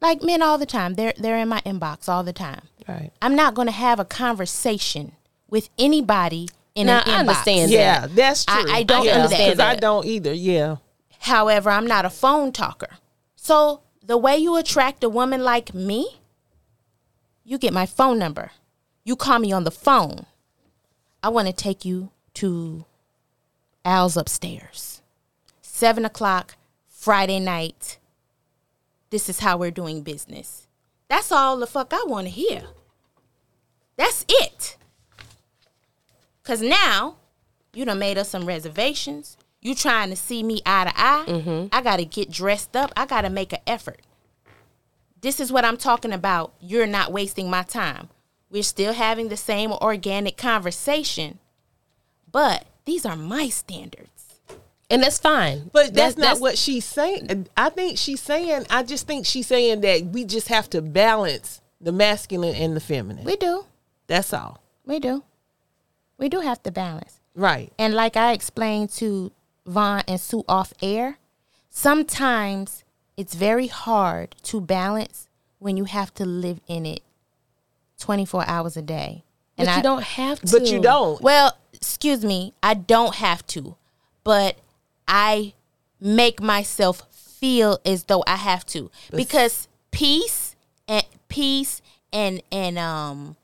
[0.00, 0.94] like men all the time.
[0.94, 2.62] They're they're in my inbox all the time.
[2.88, 3.10] Right.
[3.22, 5.12] I'm not going to have a conversation
[5.48, 7.18] with anybody in Now, an I inbox.
[7.20, 8.64] understand yeah, that's true.
[8.72, 10.32] I don't yeah, understand 'cause I don't either.
[10.32, 10.76] Yeah.
[11.20, 12.96] However, I'm not a phone talker.
[13.36, 16.18] So the way you attract a woman like me,
[17.44, 18.52] you get my phone number.
[19.04, 20.26] You call me on the phone.
[21.22, 22.84] I want to take you to
[23.84, 25.02] Al's upstairs.
[25.62, 26.56] Seven o'clock,
[26.88, 27.98] Friday night.
[29.10, 30.66] This is how we're doing business.
[31.08, 32.62] That's all the fuck I want to hear.
[33.96, 34.76] That's it.
[36.44, 37.16] Cause now
[37.74, 39.36] you done made us some reservations.
[39.60, 41.24] You trying to see me eye to eye?
[41.26, 41.66] Mm-hmm.
[41.72, 42.92] I got to get dressed up.
[42.96, 44.00] I got to make an effort.
[45.20, 46.54] This is what I'm talking about.
[46.60, 48.08] You're not wasting my time.
[48.50, 51.38] We're still having the same organic conversation,
[52.32, 54.19] but these are my standards.
[54.90, 55.70] And that's fine.
[55.72, 57.46] But that's, not what she's saying.
[57.56, 58.66] I think she's saying.
[58.68, 62.80] I just think she's saying that we just have to balance the masculine and the
[62.80, 63.24] feminine.
[63.24, 63.64] We do.
[64.08, 64.60] That's all.
[64.84, 65.22] We do.
[66.18, 67.20] We do have to balance.
[67.36, 67.72] Right.
[67.78, 69.30] And like I explained to
[69.64, 71.18] Von and Sue off air,
[71.70, 72.84] sometimes
[73.16, 75.28] it's very hard to balance
[75.60, 77.00] when you have to live in it
[78.00, 79.22] 24 hours a day.
[79.56, 80.58] But And you I, don't have to.
[80.58, 81.20] But you don't.
[81.20, 83.76] Well, excuse me, I don't have to,
[84.24, 84.56] but
[85.10, 85.54] I
[86.00, 90.54] make myself feel as though I have to because peace
[90.86, 91.82] and peace
[92.12, 93.36] and and um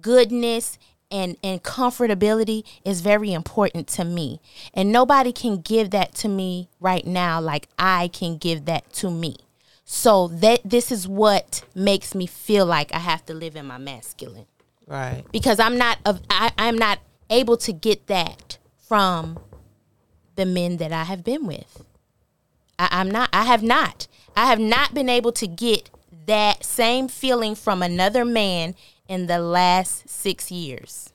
[0.00, 0.78] goodness
[1.10, 4.40] and and comfortability is very important to me.
[4.74, 9.10] And nobody can give that to me right now like I can give that to
[9.10, 9.36] me.
[9.84, 13.78] So that this is what makes me feel like I have to live in my
[13.78, 14.46] masculine
[14.88, 15.24] Right.
[15.32, 16.98] because I'm not of I, I'm not
[17.30, 18.58] able to get that
[18.88, 19.38] from
[20.36, 21.84] the men that I have been with.
[22.78, 24.06] I, I'm not I have not.
[24.36, 25.90] I have not been able to get
[26.26, 28.74] that same feeling from another man
[29.08, 31.12] in the last six years.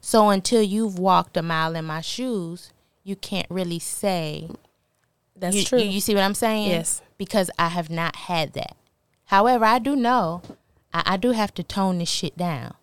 [0.00, 4.48] So until you've walked a mile in my shoes, you can't really say
[5.36, 5.78] That's you, true.
[5.78, 6.70] You, you see what I'm saying?
[6.70, 7.02] Yes.
[7.18, 8.76] Because I have not had that.
[9.26, 10.42] However, I do know
[10.92, 12.74] I, I do have to tone this shit down.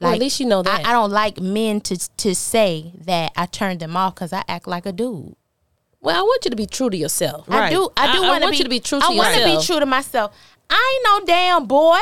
[0.00, 0.86] Well, at least you know that.
[0.86, 4.42] I, I don't like men to to say that I turned them off because I
[4.48, 5.34] act like a dude.
[6.00, 7.44] well, I want you to be true to yourself.
[7.50, 7.90] I do.
[7.96, 9.78] I do I- I want want you to be true to I wanna be true
[9.80, 10.34] to myself.
[10.70, 11.98] I ain't no damn boy.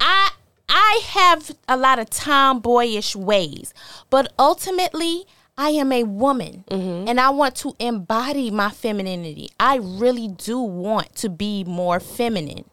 [0.00, 0.30] I
[0.68, 3.72] I have a lot of tomboyish ways,
[4.10, 5.24] but ultimately,
[5.58, 7.08] I am a woman, Mm-hmm.
[7.08, 9.50] and I want to embody my femininity.
[9.58, 12.64] I really do want to be more feminine.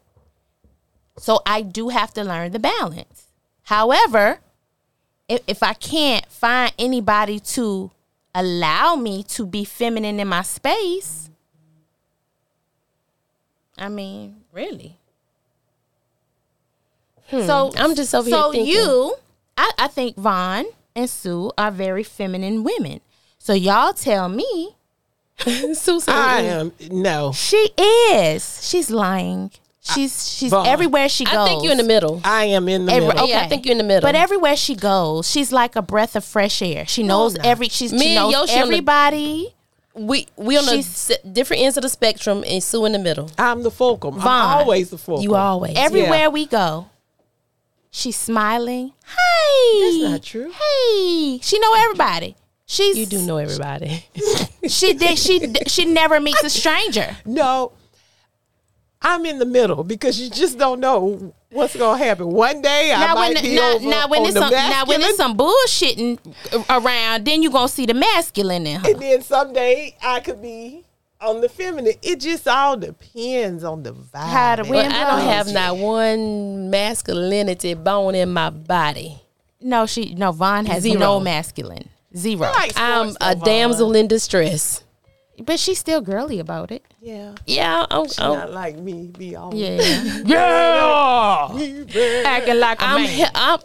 [1.18, 3.23] So I do have to learn the balance.
[3.64, 4.38] However,
[5.28, 7.90] if, if I can't find anybody to
[8.34, 11.30] allow me to be feminine in my space,
[13.76, 14.96] I mean, really.
[17.30, 17.78] So Hmm.
[17.78, 18.72] I'm just over here so thinking.
[18.74, 19.14] you,
[19.56, 23.00] I, I think Von and Sue are very feminine women.
[23.38, 24.76] So y'all tell me
[25.38, 27.32] Susan, I am no.
[27.32, 28.64] she is.
[28.68, 29.50] She's lying.
[29.86, 30.66] She's she's Von.
[30.66, 31.34] everywhere she goes.
[31.34, 32.20] I think you're in the middle.
[32.24, 33.28] I am in the Every- middle.
[33.28, 34.00] Yeah, I think you're in the middle.
[34.08, 36.86] But everywhere she goes, she's like a breath of fresh air.
[36.86, 37.42] She knows no.
[37.44, 37.68] every.
[37.68, 39.54] She's, Me she knows Yoshie on the- everybody.
[39.94, 42.98] we we on the She's- s- different ends of the spectrum, and Sue in the
[42.98, 43.30] middle.
[43.38, 44.14] I'm the fulcrum.
[44.14, 44.26] Von.
[44.26, 45.22] I'm always the fulcrum.
[45.22, 45.74] You always.
[45.76, 46.28] Everywhere Yeah.
[46.28, 46.88] we go,
[47.90, 48.92] she's smiling.
[49.06, 50.50] Hey, That's not true.
[50.50, 52.36] Hey, she know everybody.
[52.66, 54.06] She's You do know everybody.
[54.66, 57.18] she did she she never meets a stranger.
[57.26, 57.72] No,
[59.04, 62.28] I'm in the middle because you just don't know what's gonna happen.
[62.30, 64.50] One day I Now might when be now, over now when on it's the some
[64.50, 68.80] now when masculine, it's some bullshitting around, then you are gonna see the masculine in
[68.80, 68.88] her.
[68.90, 70.84] and then someday I could be
[71.20, 71.94] on the feminine.
[72.02, 74.14] It just all depends on the vibe.
[74.26, 79.20] How the and wind I don't have not one masculinity bone in my body.
[79.60, 80.32] No, she no.
[80.32, 80.98] Von has Zero.
[80.98, 81.88] no masculine.
[82.16, 82.44] Zero.
[82.46, 83.96] I like I'm a damsel Von.
[83.96, 84.83] in distress.
[85.42, 86.84] But she's still girly about it.
[87.00, 89.08] Yeah, Yeah, I'm, She I'm, not like me.
[89.18, 89.80] Be all Yeah.
[90.24, 91.48] yeah.
[92.26, 93.08] Acting like a I'm, man.
[93.10, 93.58] he- I'm,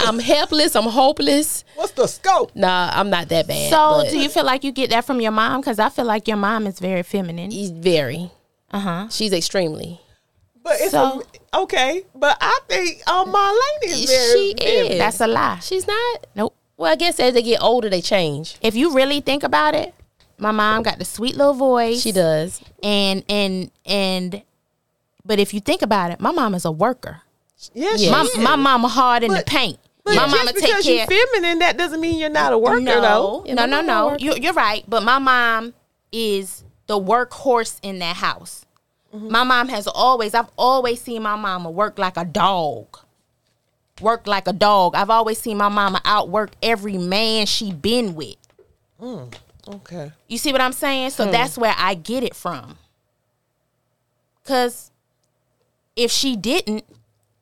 [0.00, 0.74] I'm helpless.
[0.76, 1.64] I'm hopeless.
[1.74, 2.52] What's the scope?
[2.54, 3.70] Nah, I'm not that bad.
[3.70, 5.60] So, but do you feel like you get that from your mom?
[5.60, 7.50] Because I feel like your mom is very feminine.
[7.50, 8.30] He's very.
[8.70, 9.08] Uh huh.
[9.10, 10.00] She's extremely.
[10.62, 11.22] But it's So-
[11.52, 12.02] a, okay.
[12.14, 14.32] But I think um, Marlene is very.
[14.32, 14.92] She feminine.
[14.92, 14.98] is.
[14.98, 15.58] That's a lie.
[15.60, 16.26] She's not.
[16.34, 16.54] Nope.
[16.76, 18.56] Well, I guess as they get older, they change.
[18.60, 19.94] If you really think about it,
[20.38, 22.00] my mom got the sweet little voice.
[22.02, 22.60] She does.
[22.82, 24.42] And and and,
[25.24, 27.22] but if you think about it, my mom is a worker.
[27.72, 28.00] Yeah, Yes.
[28.00, 28.36] she My is.
[28.38, 29.78] my mama hard in the paint.
[30.04, 30.68] But my just mama take care.
[30.76, 33.44] because you're feminine, that doesn't mean you're not a worker, no, though.
[33.54, 34.16] No, no, no.
[34.20, 34.84] You, you're right.
[34.88, 35.74] But my mom
[36.12, 38.66] is the workhorse in that house.
[39.12, 39.30] Mm-hmm.
[39.32, 40.34] My mom has always.
[40.34, 42.98] I've always seen my mama work like a dog.
[44.00, 44.94] Work like a dog.
[44.94, 48.36] I've always seen my mama outwork every man she been with.
[49.68, 50.12] Okay.
[50.28, 51.10] You see what I'm saying?
[51.10, 51.14] Hmm.
[51.14, 52.78] So that's where I get it from.
[54.44, 54.90] Cause
[55.96, 56.84] if she didn't,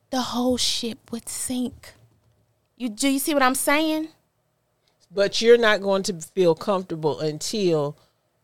[0.09, 1.93] the whole ship would sink.
[2.77, 4.09] You do you see what I'm saying?
[5.13, 7.95] But you're not going to feel comfortable until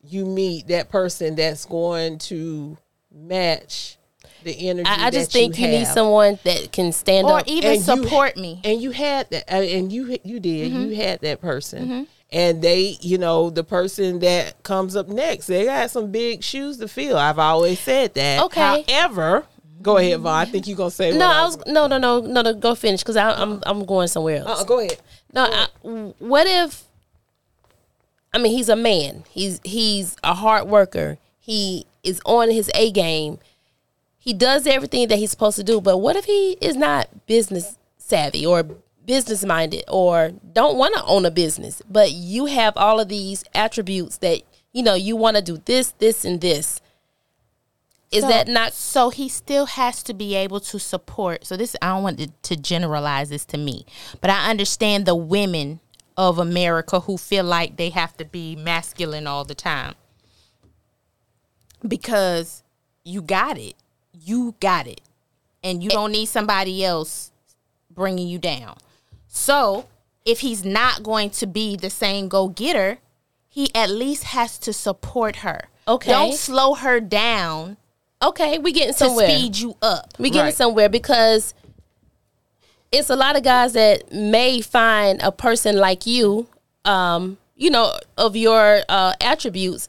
[0.03, 2.77] you meet that person that's going to
[3.13, 3.97] match
[4.43, 4.87] the energy.
[4.89, 7.47] I, I just that think you, need someone that can stand Or up.
[7.47, 8.61] even And you- support me.
[8.63, 10.71] And you had that, uh, and you you did.
[10.71, 10.81] Mm-hmm.
[10.91, 15.65] You had that person, and they, you know, the person that comes up next, they
[15.65, 17.17] got some big shoes to fill.
[17.17, 18.43] I've always said that.
[18.43, 18.85] Okay.
[18.89, 19.45] However,
[19.81, 20.33] go ahead, Von.
[20.33, 21.17] I think you're gonna say.
[21.17, 22.53] No, I was no, no, no, no, no.
[22.53, 24.61] Go finish because I'm I'm going somewhere else.
[24.61, 24.97] Uh, go ahead.
[25.33, 25.67] No, I,
[26.19, 26.83] what if?
[28.33, 29.25] I mean, he's a man.
[29.29, 31.17] He's he's a hard worker.
[31.39, 33.39] He is on his A game.
[34.17, 35.81] He does everything that he's supposed to do.
[35.81, 38.63] But what if he is not business savvy or
[39.11, 41.81] business minded or don't want to own a business?
[41.89, 44.41] But you have all of these attributes that
[44.71, 46.79] you know you want to do this, this, and this.
[48.09, 51.75] Is So- that not so he still has to be able to support so this
[51.81, 53.85] i don't want to, to generalize this to me
[54.19, 55.79] but i understand the women
[56.17, 59.95] of america who feel like they have to be masculine all the time
[61.87, 62.63] because
[63.05, 63.75] you got it
[64.13, 64.99] you got it
[65.63, 67.31] and you don't need somebody else
[67.89, 68.75] bringing you down
[69.33, 69.85] so
[70.25, 72.97] if he's not going to be the same go-getter
[73.47, 76.11] he at least has to support her Okay.
[76.11, 77.77] don't slow her down
[78.21, 78.59] okay?
[78.59, 79.27] We getting to somewhere.
[79.27, 80.13] speed you up.
[80.19, 80.53] We getting Right.
[80.53, 81.55] somewhere because
[82.91, 86.47] it's a lot of guys that may find a person like you,
[86.85, 89.87] um, you know, of your uh, attributes.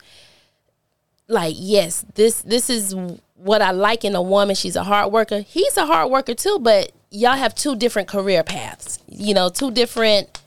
[1.29, 2.95] Like, yes, this this is
[3.37, 4.55] what I like in a woman.
[4.55, 5.41] She's a hard worker.
[5.41, 8.99] He's a hard worker too, but y'all have two different career paths.
[9.07, 10.41] You know, two different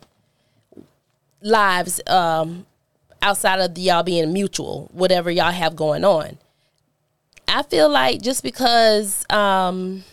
[1.41, 2.65] lives um,
[3.21, 6.37] outside of the, y'all being mutual, whatever y'all have going on.
[7.47, 10.03] I feel like just because, um,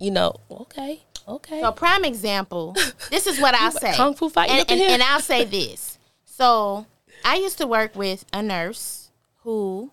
[0.00, 1.60] you know, okay, okay.
[1.60, 2.74] So, prime example.
[3.10, 3.92] This is what I'll say.
[3.94, 5.98] kung fu fighting and, and, and I'll say this.
[6.24, 6.86] So,
[7.24, 9.10] I used to work with a nurse
[9.42, 9.90] who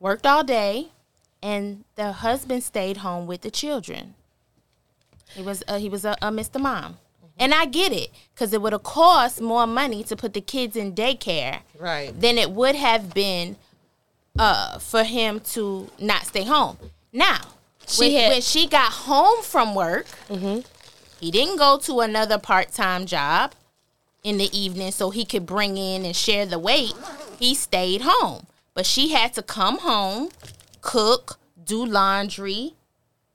[0.00, 0.88] worked all day,
[1.42, 4.14] and the husband stayed home with the children.
[5.36, 6.60] He was uh, he was a, a Mr.
[6.60, 6.96] Mom,
[7.38, 10.76] and I get it because it would have cost more money to put the kids
[10.76, 12.18] in daycare Right.
[12.18, 13.56] than it would have been
[14.38, 16.78] uh, for him to not stay home.
[17.12, 17.40] Now,
[17.86, 20.06] She when, had- when she got home from work,
[21.20, 23.52] he didn't go to another part time job
[24.24, 26.94] in the evening so he could bring in and share the weight.
[27.38, 28.46] He stayed home.
[28.74, 30.28] But she had to come home,
[30.82, 32.74] cook, do laundry,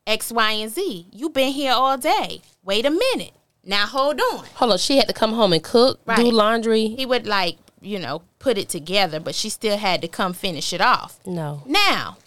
[0.07, 1.07] X, Y, and Z.
[1.11, 2.41] You've been here all day.
[2.63, 3.33] Wait a minute.
[3.63, 4.45] Now hold on.
[4.55, 6.87] Hold on, she had to come home and cook, do laundry.
[6.87, 10.73] He would like, you know, put it together, but she still had to come finish
[10.73, 11.19] it off.
[11.25, 12.17] No, Now,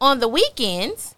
[0.00, 1.14] on the weekends,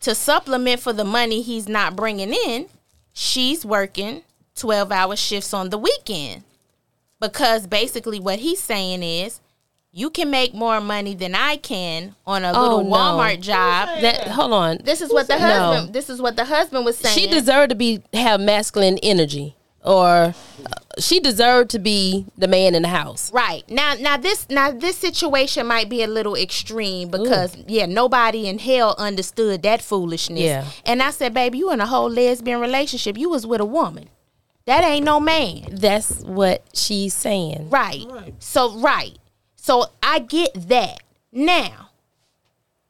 [0.00, 2.68] to supplement for the money he's not bringing in,
[3.12, 4.22] she's working
[4.54, 6.44] 12 hour shifts on the weekend.
[7.20, 9.40] Because basically, what he's saying is,
[9.98, 12.90] you can make more money than I can on a little Oh, no.
[12.94, 13.88] Walmart job.
[14.02, 14.78] that hold on.
[14.84, 15.40] This is what the No.
[15.46, 15.94] husband.
[15.94, 17.18] This is what the husband was saying.
[17.18, 20.32] she deserved to be have masculine energy, or uh,
[20.98, 23.32] she deserved to be the man in the house.
[23.32, 23.62] Right.
[23.70, 28.58] Now now this now this situation might be a little extreme because yeah, nobody in
[28.58, 30.40] hell understood that foolishness.
[30.40, 30.66] Yeah.
[30.84, 33.16] And I said, baby, you in a whole lesbian relationship.
[33.16, 34.10] You was with a woman.
[34.66, 35.68] That ain't no man.
[35.70, 37.70] That's what she's saying.
[37.70, 38.04] Right.
[38.40, 39.16] So right.
[39.66, 41.02] So I get that.
[41.32, 41.90] Now,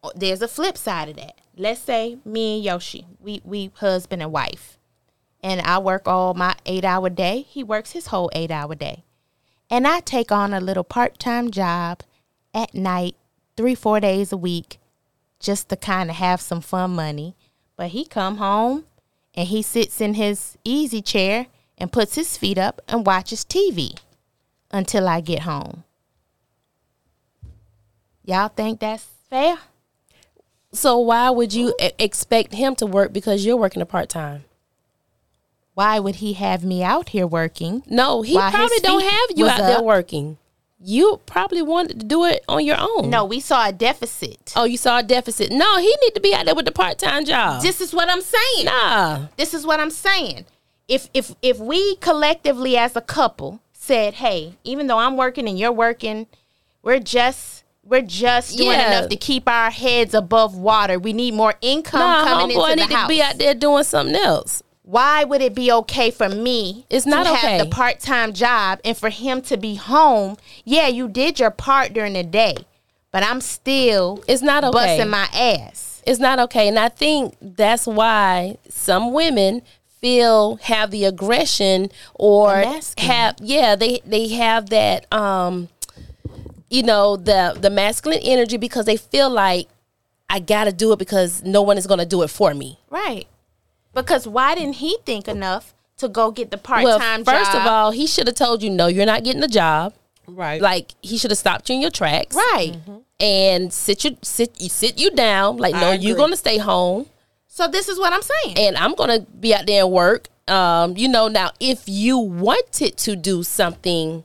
[0.02, 1.40] oh, there's a flip side of that.
[1.56, 4.76] Let's say me and Yoshie, we we husband and wife.
[5.42, 7.46] And I work all my 8-hour day.
[7.48, 9.04] He works his whole 8-hour day.
[9.70, 12.02] And I take on a little part-time job
[12.52, 13.16] at night,
[13.56, 14.78] 3-4 days a week
[15.40, 17.36] just to kind of have some fun money.
[17.76, 18.84] But he come home
[19.34, 21.46] and he sits in his easy chair
[21.78, 23.98] and puts his feet up and watches TV
[24.70, 25.84] until I get home.
[28.26, 29.56] Y'all think that's fair?
[30.72, 34.44] So why would you e- expect him to work because you're working a part time?
[35.74, 37.82] Why would he have me out here working?
[37.88, 40.38] No, he probably don't have you was out there working.
[40.78, 43.08] You probably wanted to do it on your own.
[43.10, 44.52] No, we saw a deficit.
[44.56, 45.50] Oh, you saw a deficit.
[45.50, 47.62] No, he need to be out there with the part time job.
[47.62, 48.64] This is what I'm saying.
[48.66, 49.26] nah.
[49.36, 50.46] This is what I'm saying.
[50.88, 55.58] If if if we collectively as a couple said, "Hey, even though I'm working and
[55.58, 56.26] you're working,
[56.82, 57.55] we're just
[57.88, 58.98] we're just doing Yeah.
[58.98, 60.98] enough to keep our heads above water.
[60.98, 63.84] We need more income Nah, coming homeboy into need the to be out there doing
[63.84, 64.62] something else.
[64.82, 67.56] Why would it be okay for me It's not to okay.
[67.58, 70.36] have the part-time job and for him to be home?
[70.64, 72.54] Yeah, you did your part during the day,
[73.12, 74.72] but I'm still It's not okay.
[74.98, 76.02] busting my ass.
[76.06, 76.68] It's not okay.
[76.68, 79.62] And I think that's why some women
[80.00, 82.64] feel have the aggression or
[82.98, 85.68] have yeah, they they have that um
[86.76, 89.68] you know, the the masculine energy because they feel like
[90.28, 92.78] I gotta do it because no one is gonna do it for me.
[92.90, 93.26] Right.
[93.94, 97.26] Because why didn't he think enough to go get the part time job?
[97.26, 97.62] Well, first job.
[97.62, 99.94] of all, he should have told you no, you're not getting a job.
[100.26, 100.60] Right.
[100.60, 102.76] Like he should have stopped you in your tracks, right.
[103.18, 105.56] And sit you sit you sit you down.
[105.56, 107.06] Like no, I you're gonna stay home,
[107.46, 108.58] So this is what I'm saying.
[108.58, 110.28] and I'm gonna be out there and work.
[110.46, 114.24] Um, you know, now if you wanted to do something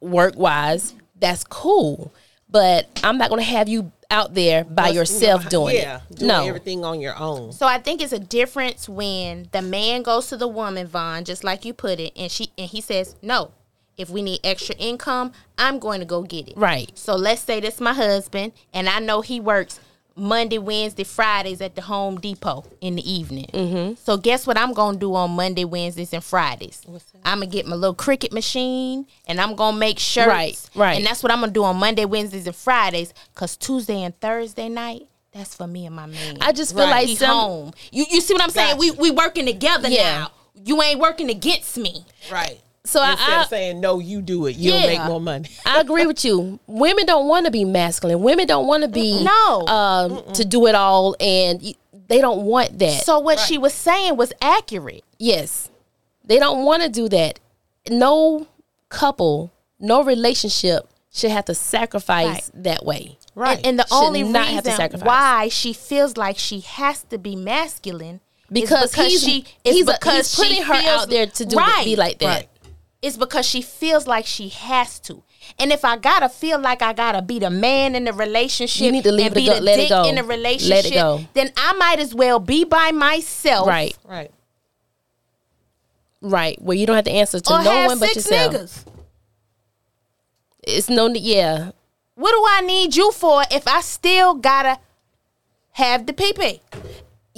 [0.00, 2.12] work wise, that's cool.
[2.50, 6.00] But I'm not gonna have you out there by Plus, you yourself know, doing yeah,
[6.10, 6.16] it.
[6.16, 7.52] doing no, everything on your own.
[7.52, 11.44] So I think it's a difference when the man goes to the woman, Von, just
[11.44, 13.52] like you put it, and she and he says, "No,
[13.98, 16.90] if we need extra income, I'm going to go get it." Right.
[16.96, 19.78] So let's say this my husband, and I know he works
[20.18, 23.46] Monday, Wednesday, Fridays at the Home Depot in the evening.
[23.52, 23.94] Mm-hmm.
[24.02, 26.82] So guess what I'm gonna do on Monday, Wednesdays, and Fridays?
[27.24, 30.26] I'm gonna get my little Cricut machine, and I'm gonna make shirts.
[30.28, 30.96] Right, right.
[30.96, 33.14] And that's what I'm gonna do on Monday, Wednesdays, and Fridays.
[33.34, 35.02] Cause Tuesday and Thursday night.
[35.32, 36.38] That's for me and my man.
[36.40, 37.72] I just feel like He's some- home.
[37.92, 38.78] You you see what I'm saying?
[38.78, 40.02] We we working together Yeah.
[40.20, 40.30] now.
[40.64, 42.04] You ain't working against me.
[42.32, 42.60] Right.
[42.88, 44.56] So I- Instead I- of saying no, you do it.
[44.56, 44.86] You'll Yeah.
[44.86, 45.48] make more money.
[45.66, 46.58] I agree with you.
[46.66, 48.22] Women don't want to be masculine.
[48.22, 49.66] Women don't want to be No.
[49.66, 51.74] um, to do it all, and
[52.08, 53.04] they don't want that.
[53.04, 55.04] So what she was saying was accurate.
[55.18, 55.68] yes,
[56.24, 57.38] they don't want to do that.
[57.90, 58.46] No
[58.88, 62.50] couple, no relationship should have to sacrifice Right.
[62.64, 63.18] that way.
[63.34, 63.58] Right.
[63.58, 65.06] And, and the Should only not have to reason sacrifice.
[65.06, 68.20] why she feels like she has to be masculine
[68.50, 71.26] Because, because he's, she is he's, a- because he's putting she her feels, out there
[71.26, 72.26] to do right, be like that.
[72.26, 72.48] Right.
[73.00, 75.22] It's because she feels like she has to.
[75.58, 78.90] And if I gotta feel like I gotta be the man in the relationship, You
[78.92, 80.04] need to leave and it be go- the let it dick go.
[80.04, 81.20] in the Let it relationship, go.
[81.34, 84.32] then I might as well be by myself, Right, Right.
[86.20, 86.60] right.
[86.60, 88.54] Where you don't have to answer to Or no have one but six yourself.
[88.54, 88.84] niggas.
[90.64, 91.70] It's no, yeah,
[92.16, 94.80] What do I need you for if I still gotta
[95.72, 96.60] have the PP?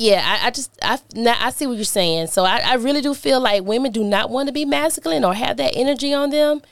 [0.01, 2.29] Yeah, I, I just I now I see what you're saying.
[2.29, 5.35] So I, I really do feel like women do not want to be masculine or
[5.35, 6.63] have that energy on them.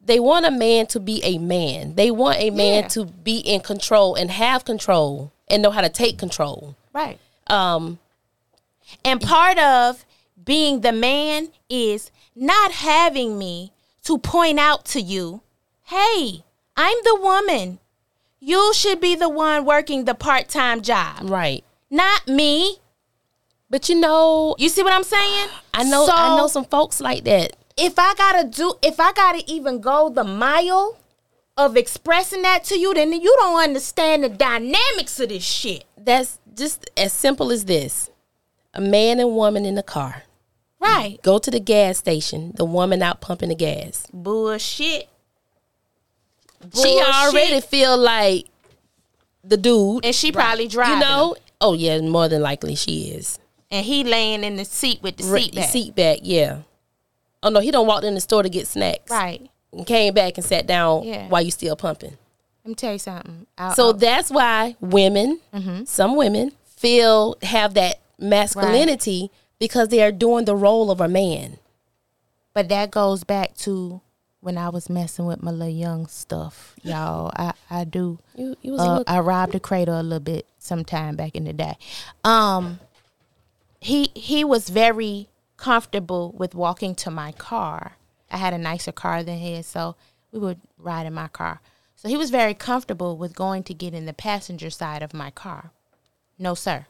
[0.00, 1.96] They want a man to be a man.
[1.96, 2.88] They want a man Yeah.
[2.90, 6.76] to be in control and have control and know how to take control.
[6.92, 7.18] Right.
[7.48, 7.98] Um,
[9.04, 10.04] And part of
[10.44, 13.72] being the man is not having me
[14.04, 15.40] to point out to you,
[15.86, 16.44] hey,
[16.76, 17.80] I'm the woman.
[18.38, 21.64] You should be the one working the part time job, right.
[21.90, 22.78] Not me.
[23.68, 25.48] But you know, You see what I'm saying?
[25.74, 27.56] I know So, I know some folks like that.
[27.76, 30.98] If I gotta do, if I gotta even go the mile
[31.56, 35.84] of expressing that to you, then you don't understand the dynamics of this shit.
[35.96, 38.10] That's just as simple as this.
[38.72, 40.22] A man and woman in the car.
[40.78, 41.18] Right.
[41.22, 42.52] Go to the gas station.
[42.56, 44.06] The woman out pumping the gas.
[44.12, 45.08] Bullshit.
[46.74, 48.46] She already feel like
[49.42, 50.04] the dude.
[50.04, 50.94] And she probably driving.
[50.94, 51.36] You know?
[51.60, 53.38] Oh yeah, more than likely she is.
[53.70, 55.68] and he laying in the seat with the Right, seat back.
[55.70, 56.58] Seat back, yeah.
[57.42, 59.10] Oh no, he don't walked in the store to get snacks.
[59.10, 59.48] Right.
[59.72, 61.28] And came back and sat down Yeah.
[61.28, 62.16] while you still pumping.
[62.64, 63.46] Let me tell you something.
[63.58, 65.84] I- So I- that's why women, Mm-hmm.
[65.84, 71.58] some women, feel have that masculinity because they are doing the role of a man.
[72.54, 74.00] but that goes back to
[74.46, 77.32] when I was messing with my little young stuff, y'all.
[77.34, 78.20] I I do.
[78.36, 81.34] You, you was a Uh, little, I robbed a cradle a little bit sometime back
[81.34, 81.76] in the day.
[82.22, 82.78] Um,
[83.80, 87.96] he he was very comfortable with walking to my car.
[88.30, 89.96] I had a nicer car than his, so
[90.30, 91.60] we would ride in my car.
[91.96, 95.30] So he was very comfortable with going to get in the passenger side of my
[95.32, 95.72] car.
[96.38, 96.86] No, sir.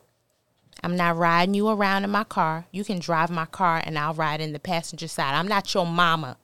[0.83, 2.67] I'm not riding you around in my car.
[2.71, 5.35] You can drive my car and I'll ride in the passenger side.
[5.35, 6.37] I'm not your mama,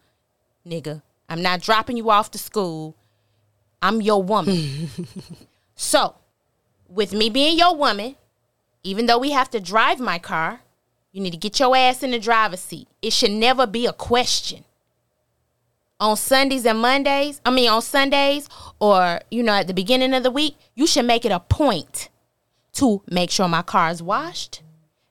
[0.67, 1.03] nigga.
[1.29, 2.97] I'm not dropping you off to school.
[3.81, 4.89] I'm your woman.
[5.75, 6.15] so,
[6.89, 8.17] with me being your woman,
[8.83, 10.61] even though we have to drive my car,
[11.13, 12.89] you need to get your ass in the driver's seat.
[13.01, 14.65] It should never be a question.
[16.01, 18.49] On Sundays and Mondays, I mean on Sundays
[18.81, 22.09] or you know at the beginning of the week, you should make it a point
[22.75, 24.63] to make sure my car is washed,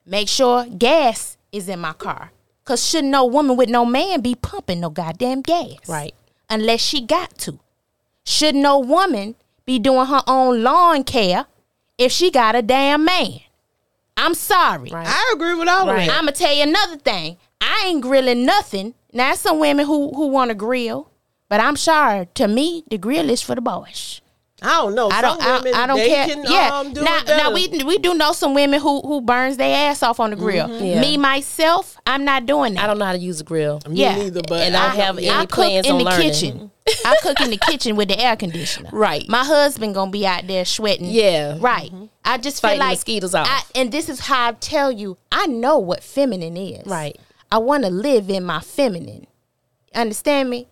[0.04, 2.32] make sure gas is in my car.
[2.64, 5.76] Cause shouldn't no woman with no man be pumping no goddamn gas.
[5.88, 6.14] Right.
[6.48, 7.58] Unless she got to.
[8.24, 9.34] Should no woman
[9.66, 11.46] be doing her own lawn care
[11.98, 13.40] if she got a damn man?
[14.16, 14.90] I'm sorry.
[14.90, 15.06] Right.
[15.08, 16.02] I agree with all Right.
[16.02, 16.14] of that.
[16.18, 17.36] I'm gonna tell you another thing.
[17.60, 18.94] I ain't grilling nothing.
[19.12, 21.10] Now some women who who want to grill,
[21.48, 22.28] but I'm sorry.
[22.34, 24.20] To me, the grill is for the boys.
[24.62, 25.08] I don't know.
[25.10, 25.42] I don't.
[25.42, 26.26] I, women, I don't they care.
[26.26, 26.70] Can, yeah.
[26.72, 30.02] um, do now, now we we do know some women who who burns their ass
[30.02, 30.68] off on the grill.
[30.82, 31.00] Yeah.
[31.00, 32.84] Me myself, I'm not doing that.
[32.84, 33.80] I don't know how to use a grill.
[33.88, 34.16] Me yeah.
[34.16, 36.30] neither, but And I don't have any I cook plans in on the learning.
[36.32, 36.70] kitchen.
[37.04, 38.90] I cook in the kitchen with the air conditioner.
[38.92, 39.28] Right.
[39.28, 41.06] My husband gonna be out there sweating.
[41.06, 41.56] Yeah.
[41.60, 41.92] Right.
[42.24, 43.46] I just Fighting feel like mosquitoes off.
[43.48, 46.86] I, and this is how I tell you, I know what feminine is.
[46.86, 47.18] Right.
[47.50, 49.26] I want to live in my feminine.
[49.94, 50.68] Understand me?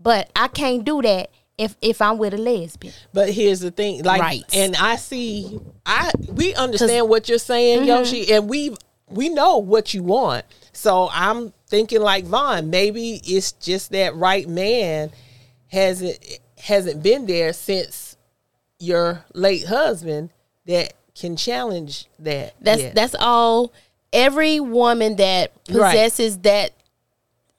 [0.00, 2.92] But I can't do that if if I'm with a lesbian.
[3.12, 4.42] But here's the thing, like, Right.
[4.52, 7.88] and I see, I we understand what you're saying, mm-hmm.
[7.90, 8.74] Yoshie, and we
[9.08, 10.44] we know what you want.
[10.72, 15.10] So I'm thinking like Von, maybe it's just that right man
[15.68, 16.18] hasn't
[16.58, 18.16] hasn't been there since
[18.78, 20.30] your late husband
[20.66, 22.54] that can challenge that.
[22.60, 22.94] That's yet.
[22.94, 23.72] that's all.
[24.12, 25.90] Every woman that Right.
[25.92, 26.72] possesses that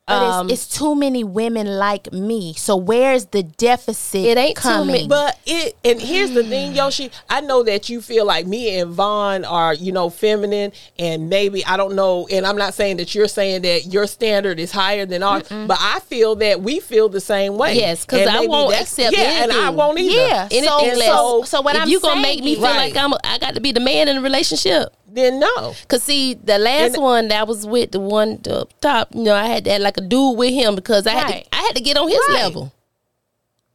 [0.08, 2.54] But Um, it's, it's too many women like me.
[2.54, 4.88] So where's the deficit It ain't too coming?
[4.94, 5.08] many.
[5.08, 7.12] But it and here's the thing, Yoshie.
[7.30, 11.66] I know that you feel like me and Von are, you know, feminine, and maybe
[11.66, 12.26] I don't know.
[12.32, 15.78] And I'm not saying that you're saying that your standard is higher than ours, but
[15.80, 17.76] I feel that we feel the same way.
[17.76, 20.16] Yes, because I won't accept Yeah, and I won't either.
[20.16, 20.48] Yeah.
[20.50, 21.06] anything So- less.
[21.08, 22.94] so- so what if I'm you gonna saying make me feel Right.
[22.94, 24.94] like I'm, a, I got to be the man in the relationship.
[25.18, 25.74] Then no.
[25.88, 29.34] Cause see, the last And- one that was with the one up top, you know,
[29.34, 31.82] I had that like a dude with him because I had to, I had to
[31.82, 32.44] get on his Right.
[32.44, 32.72] level.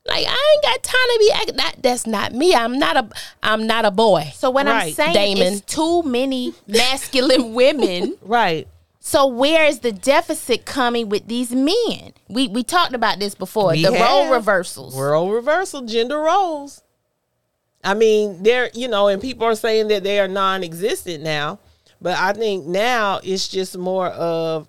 [0.06, 1.56] Like I ain't got time to be acting.
[1.56, 2.54] That, that's not me.
[2.54, 3.08] I'm not a.
[3.42, 4.32] I'm not a boy.
[4.34, 5.52] so what I'm saying Damon.
[5.52, 8.16] is too many masculine women.
[8.22, 8.66] Right.
[9.04, 12.12] So where is the deficit coming with these men?
[12.28, 13.72] We we talked about this before.
[13.72, 14.96] We the role reversals.
[14.96, 16.82] Role reversal, gender roles.
[17.84, 21.58] I mean, they're you know, and people are saying that they are non-existent now,
[22.00, 24.68] but I think now it's just more of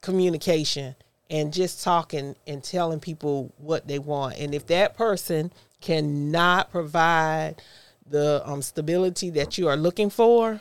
[0.00, 0.94] communication
[1.30, 4.36] and just talking and telling people what they want.
[4.38, 7.62] And if that person cannot provide
[8.06, 10.60] the um, stability that you are looking for,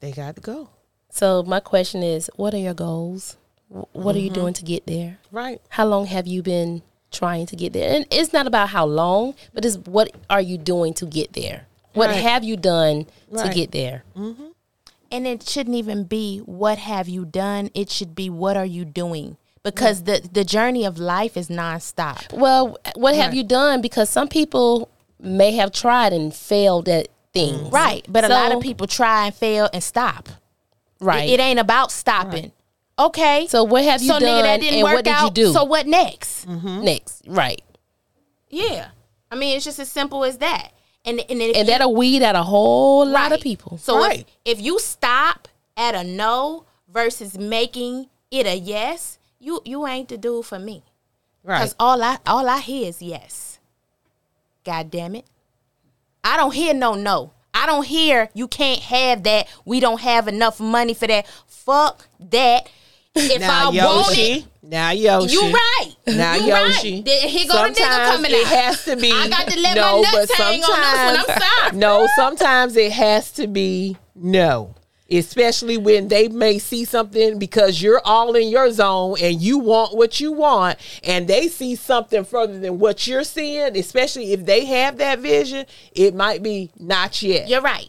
[0.00, 0.70] they got to go.
[1.10, 3.36] So my question is, what are your goals?
[3.68, 5.18] Wh- What are you doing to get there?
[5.32, 5.60] Right.
[5.70, 7.94] How long have you been trying to get there?
[7.94, 11.66] And it's not about how long, but it's what are you doing to get there?
[11.94, 12.20] What Right.
[12.22, 14.04] have you done to get there?
[14.16, 14.48] Mm-hmm.
[15.10, 17.70] And it shouldn't even be what have you done.
[17.74, 19.36] It should be what are you doing?
[19.62, 22.32] Because the the journey of life is nonstop.
[22.32, 23.36] Well, what have Right.
[23.36, 23.80] you done?
[23.80, 24.88] Because some people
[25.20, 27.70] may have tried and failed at things.
[27.72, 28.04] Right.
[28.08, 30.28] But a lot of people try and fail and stop.
[31.00, 31.28] Right.
[31.28, 32.52] It, it ain't about stopping.
[32.98, 33.46] Okay.
[33.48, 35.24] so what have you so done nigga that didn't and work what did out.
[35.24, 36.46] you do So what next?
[36.48, 36.84] Mm-hmm.
[36.84, 37.22] next?
[37.26, 37.62] Right.
[38.48, 38.88] Yeah.
[39.30, 40.70] I mean, it's just as simple as that.
[41.04, 43.78] And and, And you- that'll weed out a whole lot of people.
[43.78, 44.26] So Right.
[44.44, 50.08] if, if you stop at a no versus making it a yes, you you ain't
[50.08, 50.82] the dude for me.
[51.44, 51.60] Right.
[51.60, 53.58] Cause all I all I hear is yes.
[54.64, 55.26] God damn it.
[56.24, 57.32] I don't hear no no.
[57.54, 59.46] I don't hear you can't have that.
[59.64, 61.26] We don't have enough money for that.
[61.46, 62.68] Fuck that.
[63.16, 64.46] If Now I want it, Yoshie.
[64.62, 65.32] Now Yoshie.
[65.32, 65.90] you right.
[66.06, 66.96] Now you Yoshie.
[66.96, 67.04] Right.
[67.04, 69.12] Then Here go the nigga Sometimes coming it has to be.
[69.12, 70.80] I got to let no, my nuts hang on this one.
[70.80, 71.76] I'm sometimes- sorry.
[71.76, 74.74] No, sometimes it has to be no.
[75.08, 79.96] Especially when they may see something because you're all in your zone and you want
[79.96, 84.64] what you want, and they see something further than what you're seeing, especially if they
[84.64, 87.48] have that vision, it might be not yet.
[87.48, 87.88] You're right.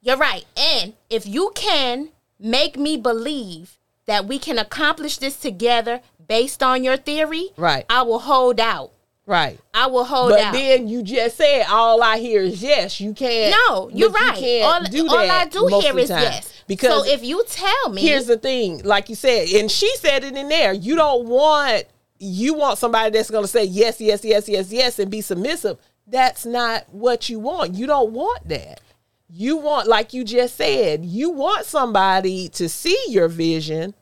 [0.00, 0.44] You're right.
[0.56, 2.08] And if you can
[2.40, 7.84] make me believe that we can accomplish this together based on your theory, Right.
[7.90, 8.92] I will hold out.
[9.26, 9.58] Right.
[9.74, 10.52] I will hold But out.
[10.52, 13.00] But then you just said all I hear is yes.
[13.00, 13.54] You can't.
[13.68, 14.36] no, you're you right.
[14.38, 16.22] can't all do all I do most here of the is time.
[16.22, 16.52] yes.
[16.68, 20.22] Because so if you tell me, here's the thing like you said and she said
[20.24, 21.84] it in there you don't want
[22.18, 25.78] you want somebody that's going to say yes yes yes yes yes and be submissive
[26.08, 28.80] that's not what you want you don't want that
[29.28, 33.92] you want like you just said you want somebody to see your vision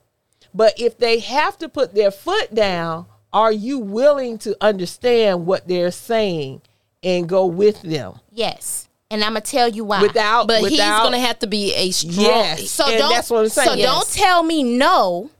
[0.53, 5.67] but if they have to put their foot down are you willing to understand what
[5.67, 6.61] they're saying
[7.03, 10.03] and go with them yes, and I'm gonna tell you why.
[10.03, 12.15] without But he's gonna have to be a strong.
[12.25, 13.11] yes so don't.
[13.11, 13.87] that's what i'm saying So Yes.
[13.87, 15.31] don't tell me no.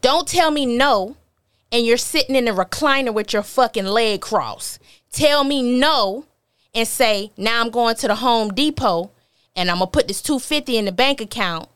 [0.00, 1.16] Don't tell me no.
[1.70, 4.78] And you're sitting in a recliner with your fucking leg crossed.
[5.10, 6.24] Tell me no,
[6.74, 9.10] and say now I'm going to the Home Depot,
[9.56, 11.68] and I'm gonna put this two fifty in the bank account,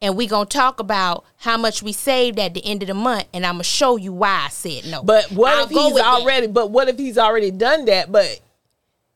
[0.00, 3.24] and we gonna talk about how much we saved at the end of the month,
[3.32, 5.02] and I'm gonna show you why I said no.
[5.02, 6.20] But what I'll if he's with that.
[6.20, 6.46] already?
[6.46, 8.10] But what if he's already done that?
[8.12, 8.40] But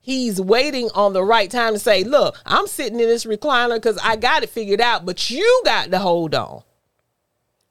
[0.00, 3.98] he's waiting on the right time to say, "Look, I'm sitting in this recliner because
[4.02, 6.62] I got it figured out, but you got to hold on."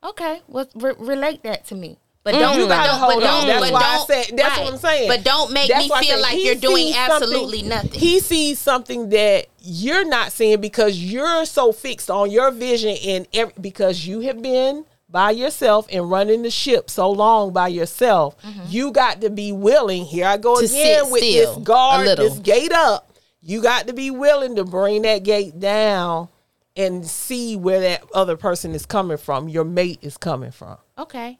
[0.03, 1.97] Okay, well, re- relate that to me.
[2.25, 3.47] But mm, don't, You gotta hold on.
[3.47, 5.07] That's why I said- that's what I'm saying.
[5.07, 7.99] But don't make That's me feel like you're doing absolutely nothing.
[7.99, 13.27] He sees something that you're not seeing because you're so fixed on your vision and
[13.31, 18.35] every, because you have been by yourself and running the ship so long by yourself.
[18.41, 18.63] Mm-hmm.
[18.69, 20.03] You got to be willing.
[20.05, 23.11] Here I go To again with this guard, this gate up.
[23.39, 26.29] You got to be willing to bring that gate down
[26.75, 29.47] and see where that other person is coming from.
[29.47, 30.77] Your mate is coming from.
[30.97, 31.37] Okay.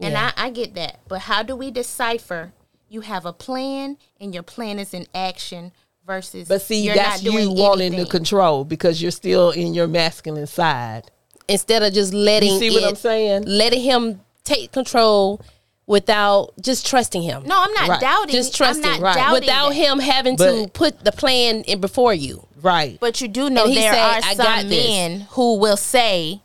[0.00, 1.00] And I, I get that.
[1.08, 2.52] But how do we decipher
[2.88, 5.72] you have a plan and your plan is in action
[6.06, 8.04] versus But see, you're that's not doing you wanting anything?
[8.04, 11.10] to control because you're still in your masculine side.
[11.48, 13.44] Instead of just letting You see what it- I'm saying?
[13.46, 15.40] letting him take control
[15.86, 17.42] without just trusting him.
[17.46, 18.00] No, I'm not Right.
[18.00, 18.34] doubting.
[18.34, 19.14] just trusting I'm not right.
[19.14, 19.74] doubting without that.
[19.74, 22.46] him having to put the plan in before you.
[22.60, 22.96] Right.
[23.00, 25.56] But you do know And he there say, are "I got some this." men who
[25.58, 26.40] will say,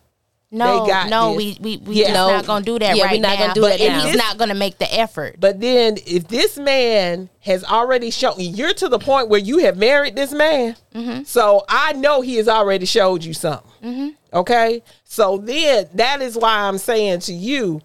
[0.52, 1.36] "No, no, this.
[1.36, 2.08] we we we Yeah.
[2.08, 2.28] just No.
[2.30, 4.00] not gonna do that Yeah, right we're not now." gonna do it and now.
[4.06, 5.36] he's not gonna make the effort.
[5.38, 9.76] But then if this man has already shown you're to the point where you have
[9.76, 10.76] married this man.
[10.94, 11.22] Mm-hmm.
[11.24, 14.14] So I know he has already showed you something.
[14.32, 14.82] Okay?
[15.04, 17.80] So then that is why I'm saying to you,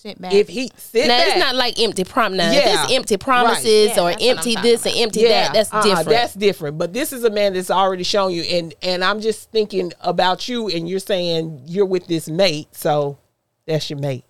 [0.00, 0.32] Sit back.
[0.32, 2.36] if he sit Now back, it's not like empty prom.
[2.36, 2.58] Now Yeah.
[2.58, 3.20] if it's empty Right.
[3.20, 6.08] promises Yeah, or empty this talking and empty that, that's uh-uh, different.
[6.08, 6.78] That's different.
[6.78, 10.48] But this is a man that's already shown you, and and I'm just thinking about
[10.48, 13.18] you, and you're saying you're with this mate, so
[13.66, 14.24] that's your mate.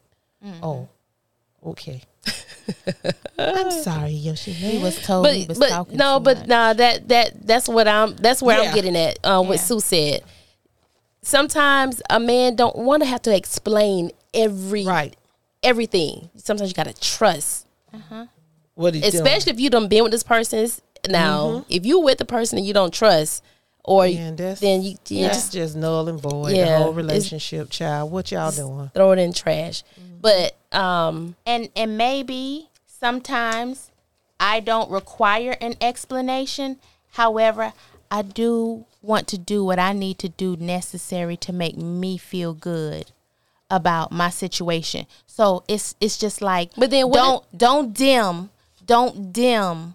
[0.44, 0.64] Mm-hmm.
[0.64, 0.88] Oh,
[1.66, 2.00] okay.
[3.38, 4.52] I'm sorry, Yoshie.
[4.52, 6.46] he was told he but was but talking no, too but much.
[6.48, 8.16] no, that that that's what I'm.
[8.16, 8.68] That's where Yeah.
[8.70, 9.18] I'm getting at.
[9.22, 9.64] Uh, what Yeah.
[9.64, 10.22] Sue said.
[11.22, 15.14] Sometimes a man don't want to have to explain every Right.
[15.62, 16.30] Everything.
[16.36, 17.66] Sometimes you got to trust,
[18.74, 20.68] What is especially if you done been with this person.
[21.08, 23.44] Now, if you with the person and you don't trust,
[23.84, 26.54] or Man, that's, then you, you that's just just null and void.
[26.54, 28.10] Yeah, the whole it's- relationship, child.
[28.10, 28.90] What y'all doing?
[28.94, 29.82] throw it in trash.
[29.98, 30.18] Mm-hmm.
[30.20, 33.90] But um, and and maybe sometimes
[34.38, 36.78] I don't require an explanation.
[37.12, 37.72] However,
[38.10, 42.52] I do want to do what I need to do necessary to make me feel
[42.52, 43.12] good
[43.70, 45.06] about my situation.
[45.26, 48.50] So it's it's just like But then don't don't dim
[48.84, 49.94] don't dim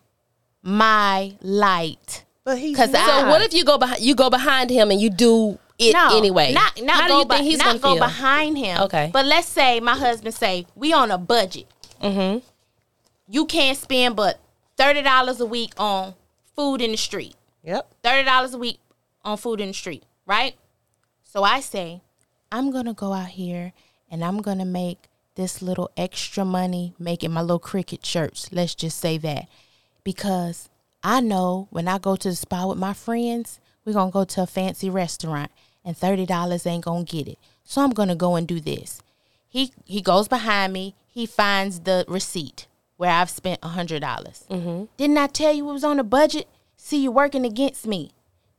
[0.61, 2.23] my light.
[2.43, 3.05] But he's 'Cause not.
[3.07, 6.17] So what if you go behind you go behind him and you do it no,
[6.17, 6.53] anyway?
[6.53, 7.99] Not not How go do you be- think he's not gonna go feel?
[7.99, 8.81] behind him.
[8.83, 9.09] Okay.
[9.11, 11.67] But let's say my husband say we on a budget.
[12.01, 12.39] Mm-hmm.
[13.29, 14.39] You can't spend but
[14.77, 16.13] thirty dollars a week on
[16.55, 17.35] food in the street.
[17.63, 17.89] Yep.
[18.03, 18.79] Thirty dollars a week
[19.23, 20.55] on food in the street, right?
[21.23, 22.01] So I say,
[22.53, 23.73] I'm gonna go out here
[24.11, 28.49] and I'm gonna make this little extra money making my little Cricut shirts.
[28.51, 29.47] Let's just say that.
[30.03, 30.69] Because
[31.03, 34.43] I know when I go to the spa with my friends, we're gonna go to
[34.43, 35.49] a fancy restaurant
[35.83, 37.39] and thirty dollars ain't gonna get it.
[37.63, 39.01] So I'm gonna go and do this.
[39.49, 44.45] He he goes behind me, he finds the receipt where I've spent a hundred dollars.
[44.51, 44.85] Mm-hmm.
[44.97, 46.47] Didn't I tell you it was on a budget?
[46.77, 48.11] See you working against me.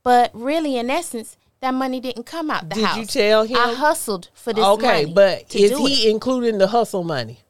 [0.03, 2.95] But really, in essence, that money didn't come out the Did house.
[2.97, 3.57] Did you tell him?
[3.57, 5.13] I hustled for this okay, money.
[5.15, 6.11] but to is do he it.
[6.13, 7.41] including the hustle money?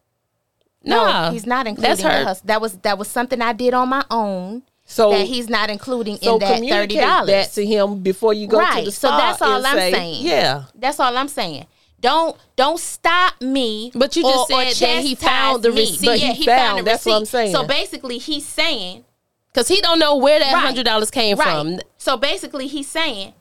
[0.82, 2.24] No, No, he's not including that's her.
[2.24, 2.46] hustle.
[2.46, 4.62] That was that was something I did on my own.
[4.86, 7.26] So that he's not including so in that thirty dollars.
[7.28, 8.84] that to him before you go to Right.
[8.84, 10.26] the So that's all I'm say, saying.
[10.26, 10.64] Yeah.
[10.74, 11.66] That's all I'm saying.
[12.00, 13.90] Don't don't stop me.
[13.94, 16.04] But you just or- or said that he found the receipt.
[16.04, 17.52] But yeah, he he found, found- the that's what I'm saying.
[17.52, 19.04] So basically, he's saying
[19.52, 20.60] Because he don't know where that Right.
[20.66, 21.44] hundred dollars came right.
[21.48, 21.80] from.
[21.96, 23.32] So basically, he's saying,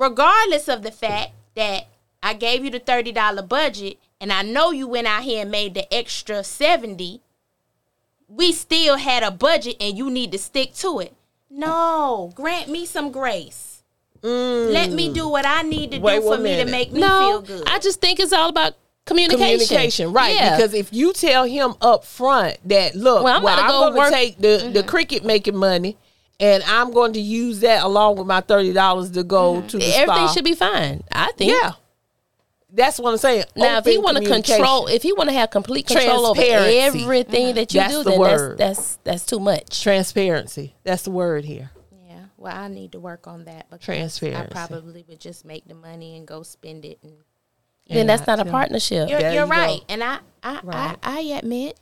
[0.00, 1.86] regardless of the fact that
[2.22, 5.50] I gave you the thirty dollar budget, and I know you went out here and
[5.50, 7.20] made the extra seventy,
[8.28, 11.14] we still had a budget, and you need to stick to it.
[11.50, 13.82] No, grant me some grace.
[14.22, 16.02] Let me do what I need to Mm.
[16.02, 17.68] Wait do for me to make me No, feel good.
[17.68, 18.74] I just think it's all about
[19.06, 19.38] communication.
[19.66, 20.34] Communication, right?
[20.34, 20.56] Yeah.
[20.56, 23.80] Because if you tell him up front that look, Well, I'm well, gonna I'm go
[23.80, 25.96] going to work- take the the Cricut making money,
[26.40, 29.66] and I'm going to use that along with my thirty dollars to go mm-hmm.
[29.68, 30.32] to the everything spa.
[30.32, 31.04] should be fine.
[31.12, 31.52] I think.
[31.52, 31.72] yeah.
[32.72, 33.44] That's what I'm saying.
[33.56, 37.02] Now, if he want to control, if he want to have complete control over Transparency.
[37.02, 37.54] everything mm-hmm.
[37.56, 38.58] that you That's do, the then word.
[38.58, 39.82] that's that's that's too much.
[39.82, 41.72] transparency, that's the word here.
[42.06, 44.52] yeah, well, I need to work on that because Transparency.
[44.52, 47.14] I probably would just make the money and go spend it and
[47.90, 49.08] then that's not a partnership.
[49.08, 49.46] You're, you're you go.
[49.46, 50.96] right, and I, I, Right.
[51.02, 51.78] I, I admit,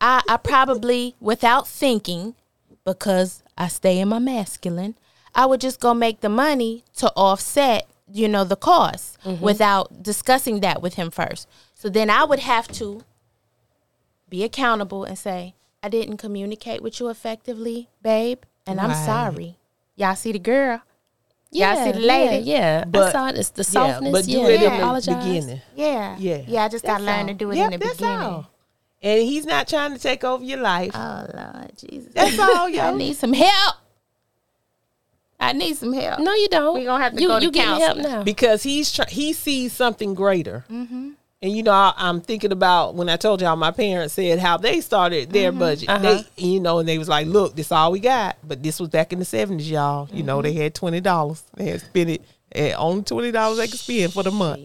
[0.00, 2.34] I, I probably, without thinking,
[2.84, 4.94] because I stay in my masculine,
[5.34, 9.42] I would just go make the money to offset, you know, the cost Mm-hmm.
[9.44, 11.48] without discussing that with him first.
[11.74, 13.02] So then I would have to
[14.28, 19.58] be accountable and say, I didn't communicate with you effectively, babe, and I'm sorry.
[19.96, 20.82] Y'all see the girl?
[21.50, 22.44] yeah, Y'all see the lady?
[22.50, 22.82] Yeah, yeah.
[22.86, 23.36] I But- saw it.
[23.38, 24.12] It's the Yeah, softness.
[24.12, 25.24] but do yeah, it in the apologize.
[25.24, 25.60] beginning.
[25.76, 26.64] Yeah, Yeah, yeah.
[26.64, 28.14] I just gotta learn to do it Yep, in the beginning.
[28.16, 28.50] all.
[29.02, 30.92] And he's not trying to take over your life.
[30.94, 32.12] Oh Lord Jesus.
[32.14, 32.82] That's all, yo.
[32.82, 33.76] I need some help.
[35.40, 36.20] I need some help.
[36.20, 36.78] No, you don't.
[36.78, 38.12] We gonna have to you, go to you getting help counseling.
[38.12, 38.22] now.
[38.22, 40.64] because he's try- he sees something greater.
[40.70, 41.10] Mm-hmm.
[41.42, 44.56] And you know, I, I'm thinking about when I told y'all my parents said how
[44.56, 45.88] they started their budget.
[45.88, 46.22] Uh-huh.
[46.36, 48.90] They, you know, and they was like, "Look, this all we got." But this was
[48.90, 50.08] back in the '70s, y'all.
[50.12, 51.42] You know, they had twenty dollars.
[51.56, 52.22] They had spent it
[52.54, 54.60] Eh, only twenty dollars they could spend for the month.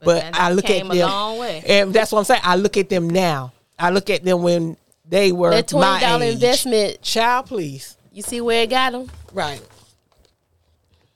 [0.00, 1.62] But But I look at them, a long way.
[1.66, 2.40] and that's what I'm saying.
[2.44, 3.52] I look at them now.
[3.80, 4.76] I look at them when
[5.08, 6.34] they were That twenty my dollar age.
[6.34, 7.96] investment, Child, please.
[8.12, 9.10] you see where it got them.
[9.32, 9.60] Right.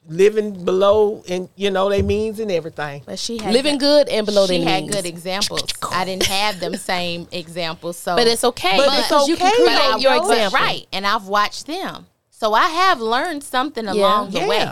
[0.06, 3.02] Living below and you know they means and everything.
[3.06, 4.94] But she had Living good and below She their had means.
[4.94, 5.62] good examples.
[5.90, 9.46] I didn't have them same examples, so But it's okay But because it's you can
[9.46, 10.30] okay, create though, your Rose.
[10.30, 10.58] example.
[10.60, 10.86] right.
[10.92, 14.68] And I've watched them, so I have learned something along the way.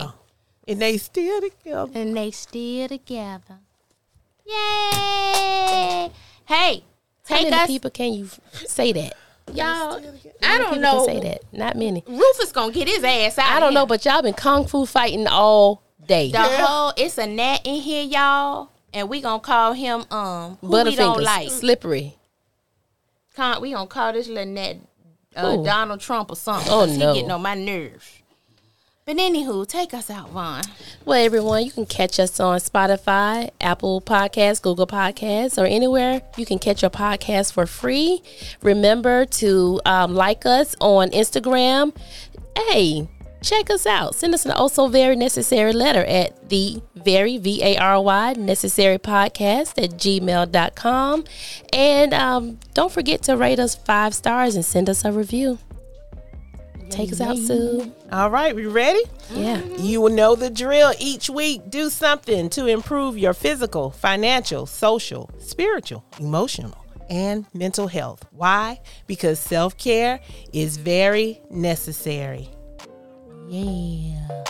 [0.67, 1.91] And they still together.
[1.95, 3.57] and they still together.
[4.45, 6.11] Yay!
[6.45, 6.83] Hey,
[7.25, 9.13] How take many us, people can you say that?
[9.53, 10.01] y'all.
[10.41, 11.05] I don't know.
[11.05, 11.41] Say that.
[11.51, 12.03] Not many.
[12.07, 13.49] Rufus gonna get his ass out.
[13.49, 16.31] I don't know, but y'all been kung fu fighting all day.
[16.31, 20.67] the whole it's a gnat in here, y'all, and we gonna call him um who
[20.83, 21.49] we don't Butterfingers, like.
[21.49, 22.15] slippery.
[23.35, 24.77] Con- we gonna call this little gnat
[25.35, 26.71] uh, Donald Trump or something.
[26.71, 26.91] Oh no.
[26.91, 28.21] he getting on my nerves.
[29.05, 30.63] But anywho, take us out, Von.
[31.03, 36.45] Well, everyone, you can catch us on Spotify, Apple Podcasts, Google Podcasts, or anywhere you
[36.45, 38.21] can catch your podcast for free.
[38.61, 41.93] Remember to um, like us on Instagram.
[42.55, 43.09] Hey,
[43.41, 44.15] check us out.
[44.15, 48.99] Send us an also very necessary letter at the very V A R Y necessary
[48.99, 51.25] podcast at gmail.com.
[51.73, 55.59] And um, don't forget to rate us five stars and send us a review
[56.93, 57.91] take us out, Sue.
[58.11, 59.01] All right, we ready?
[59.31, 59.63] Yeah.
[59.77, 61.69] You will know the drill each week.
[61.69, 66.77] Do something to improve your physical, financial, social, spiritual, emotional,
[67.09, 68.25] and mental health.
[68.31, 68.79] Why?
[69.07, 70.19] Because self care
[70.53, 72.49] is very necessary.
[73.47, 74.43] Yeah.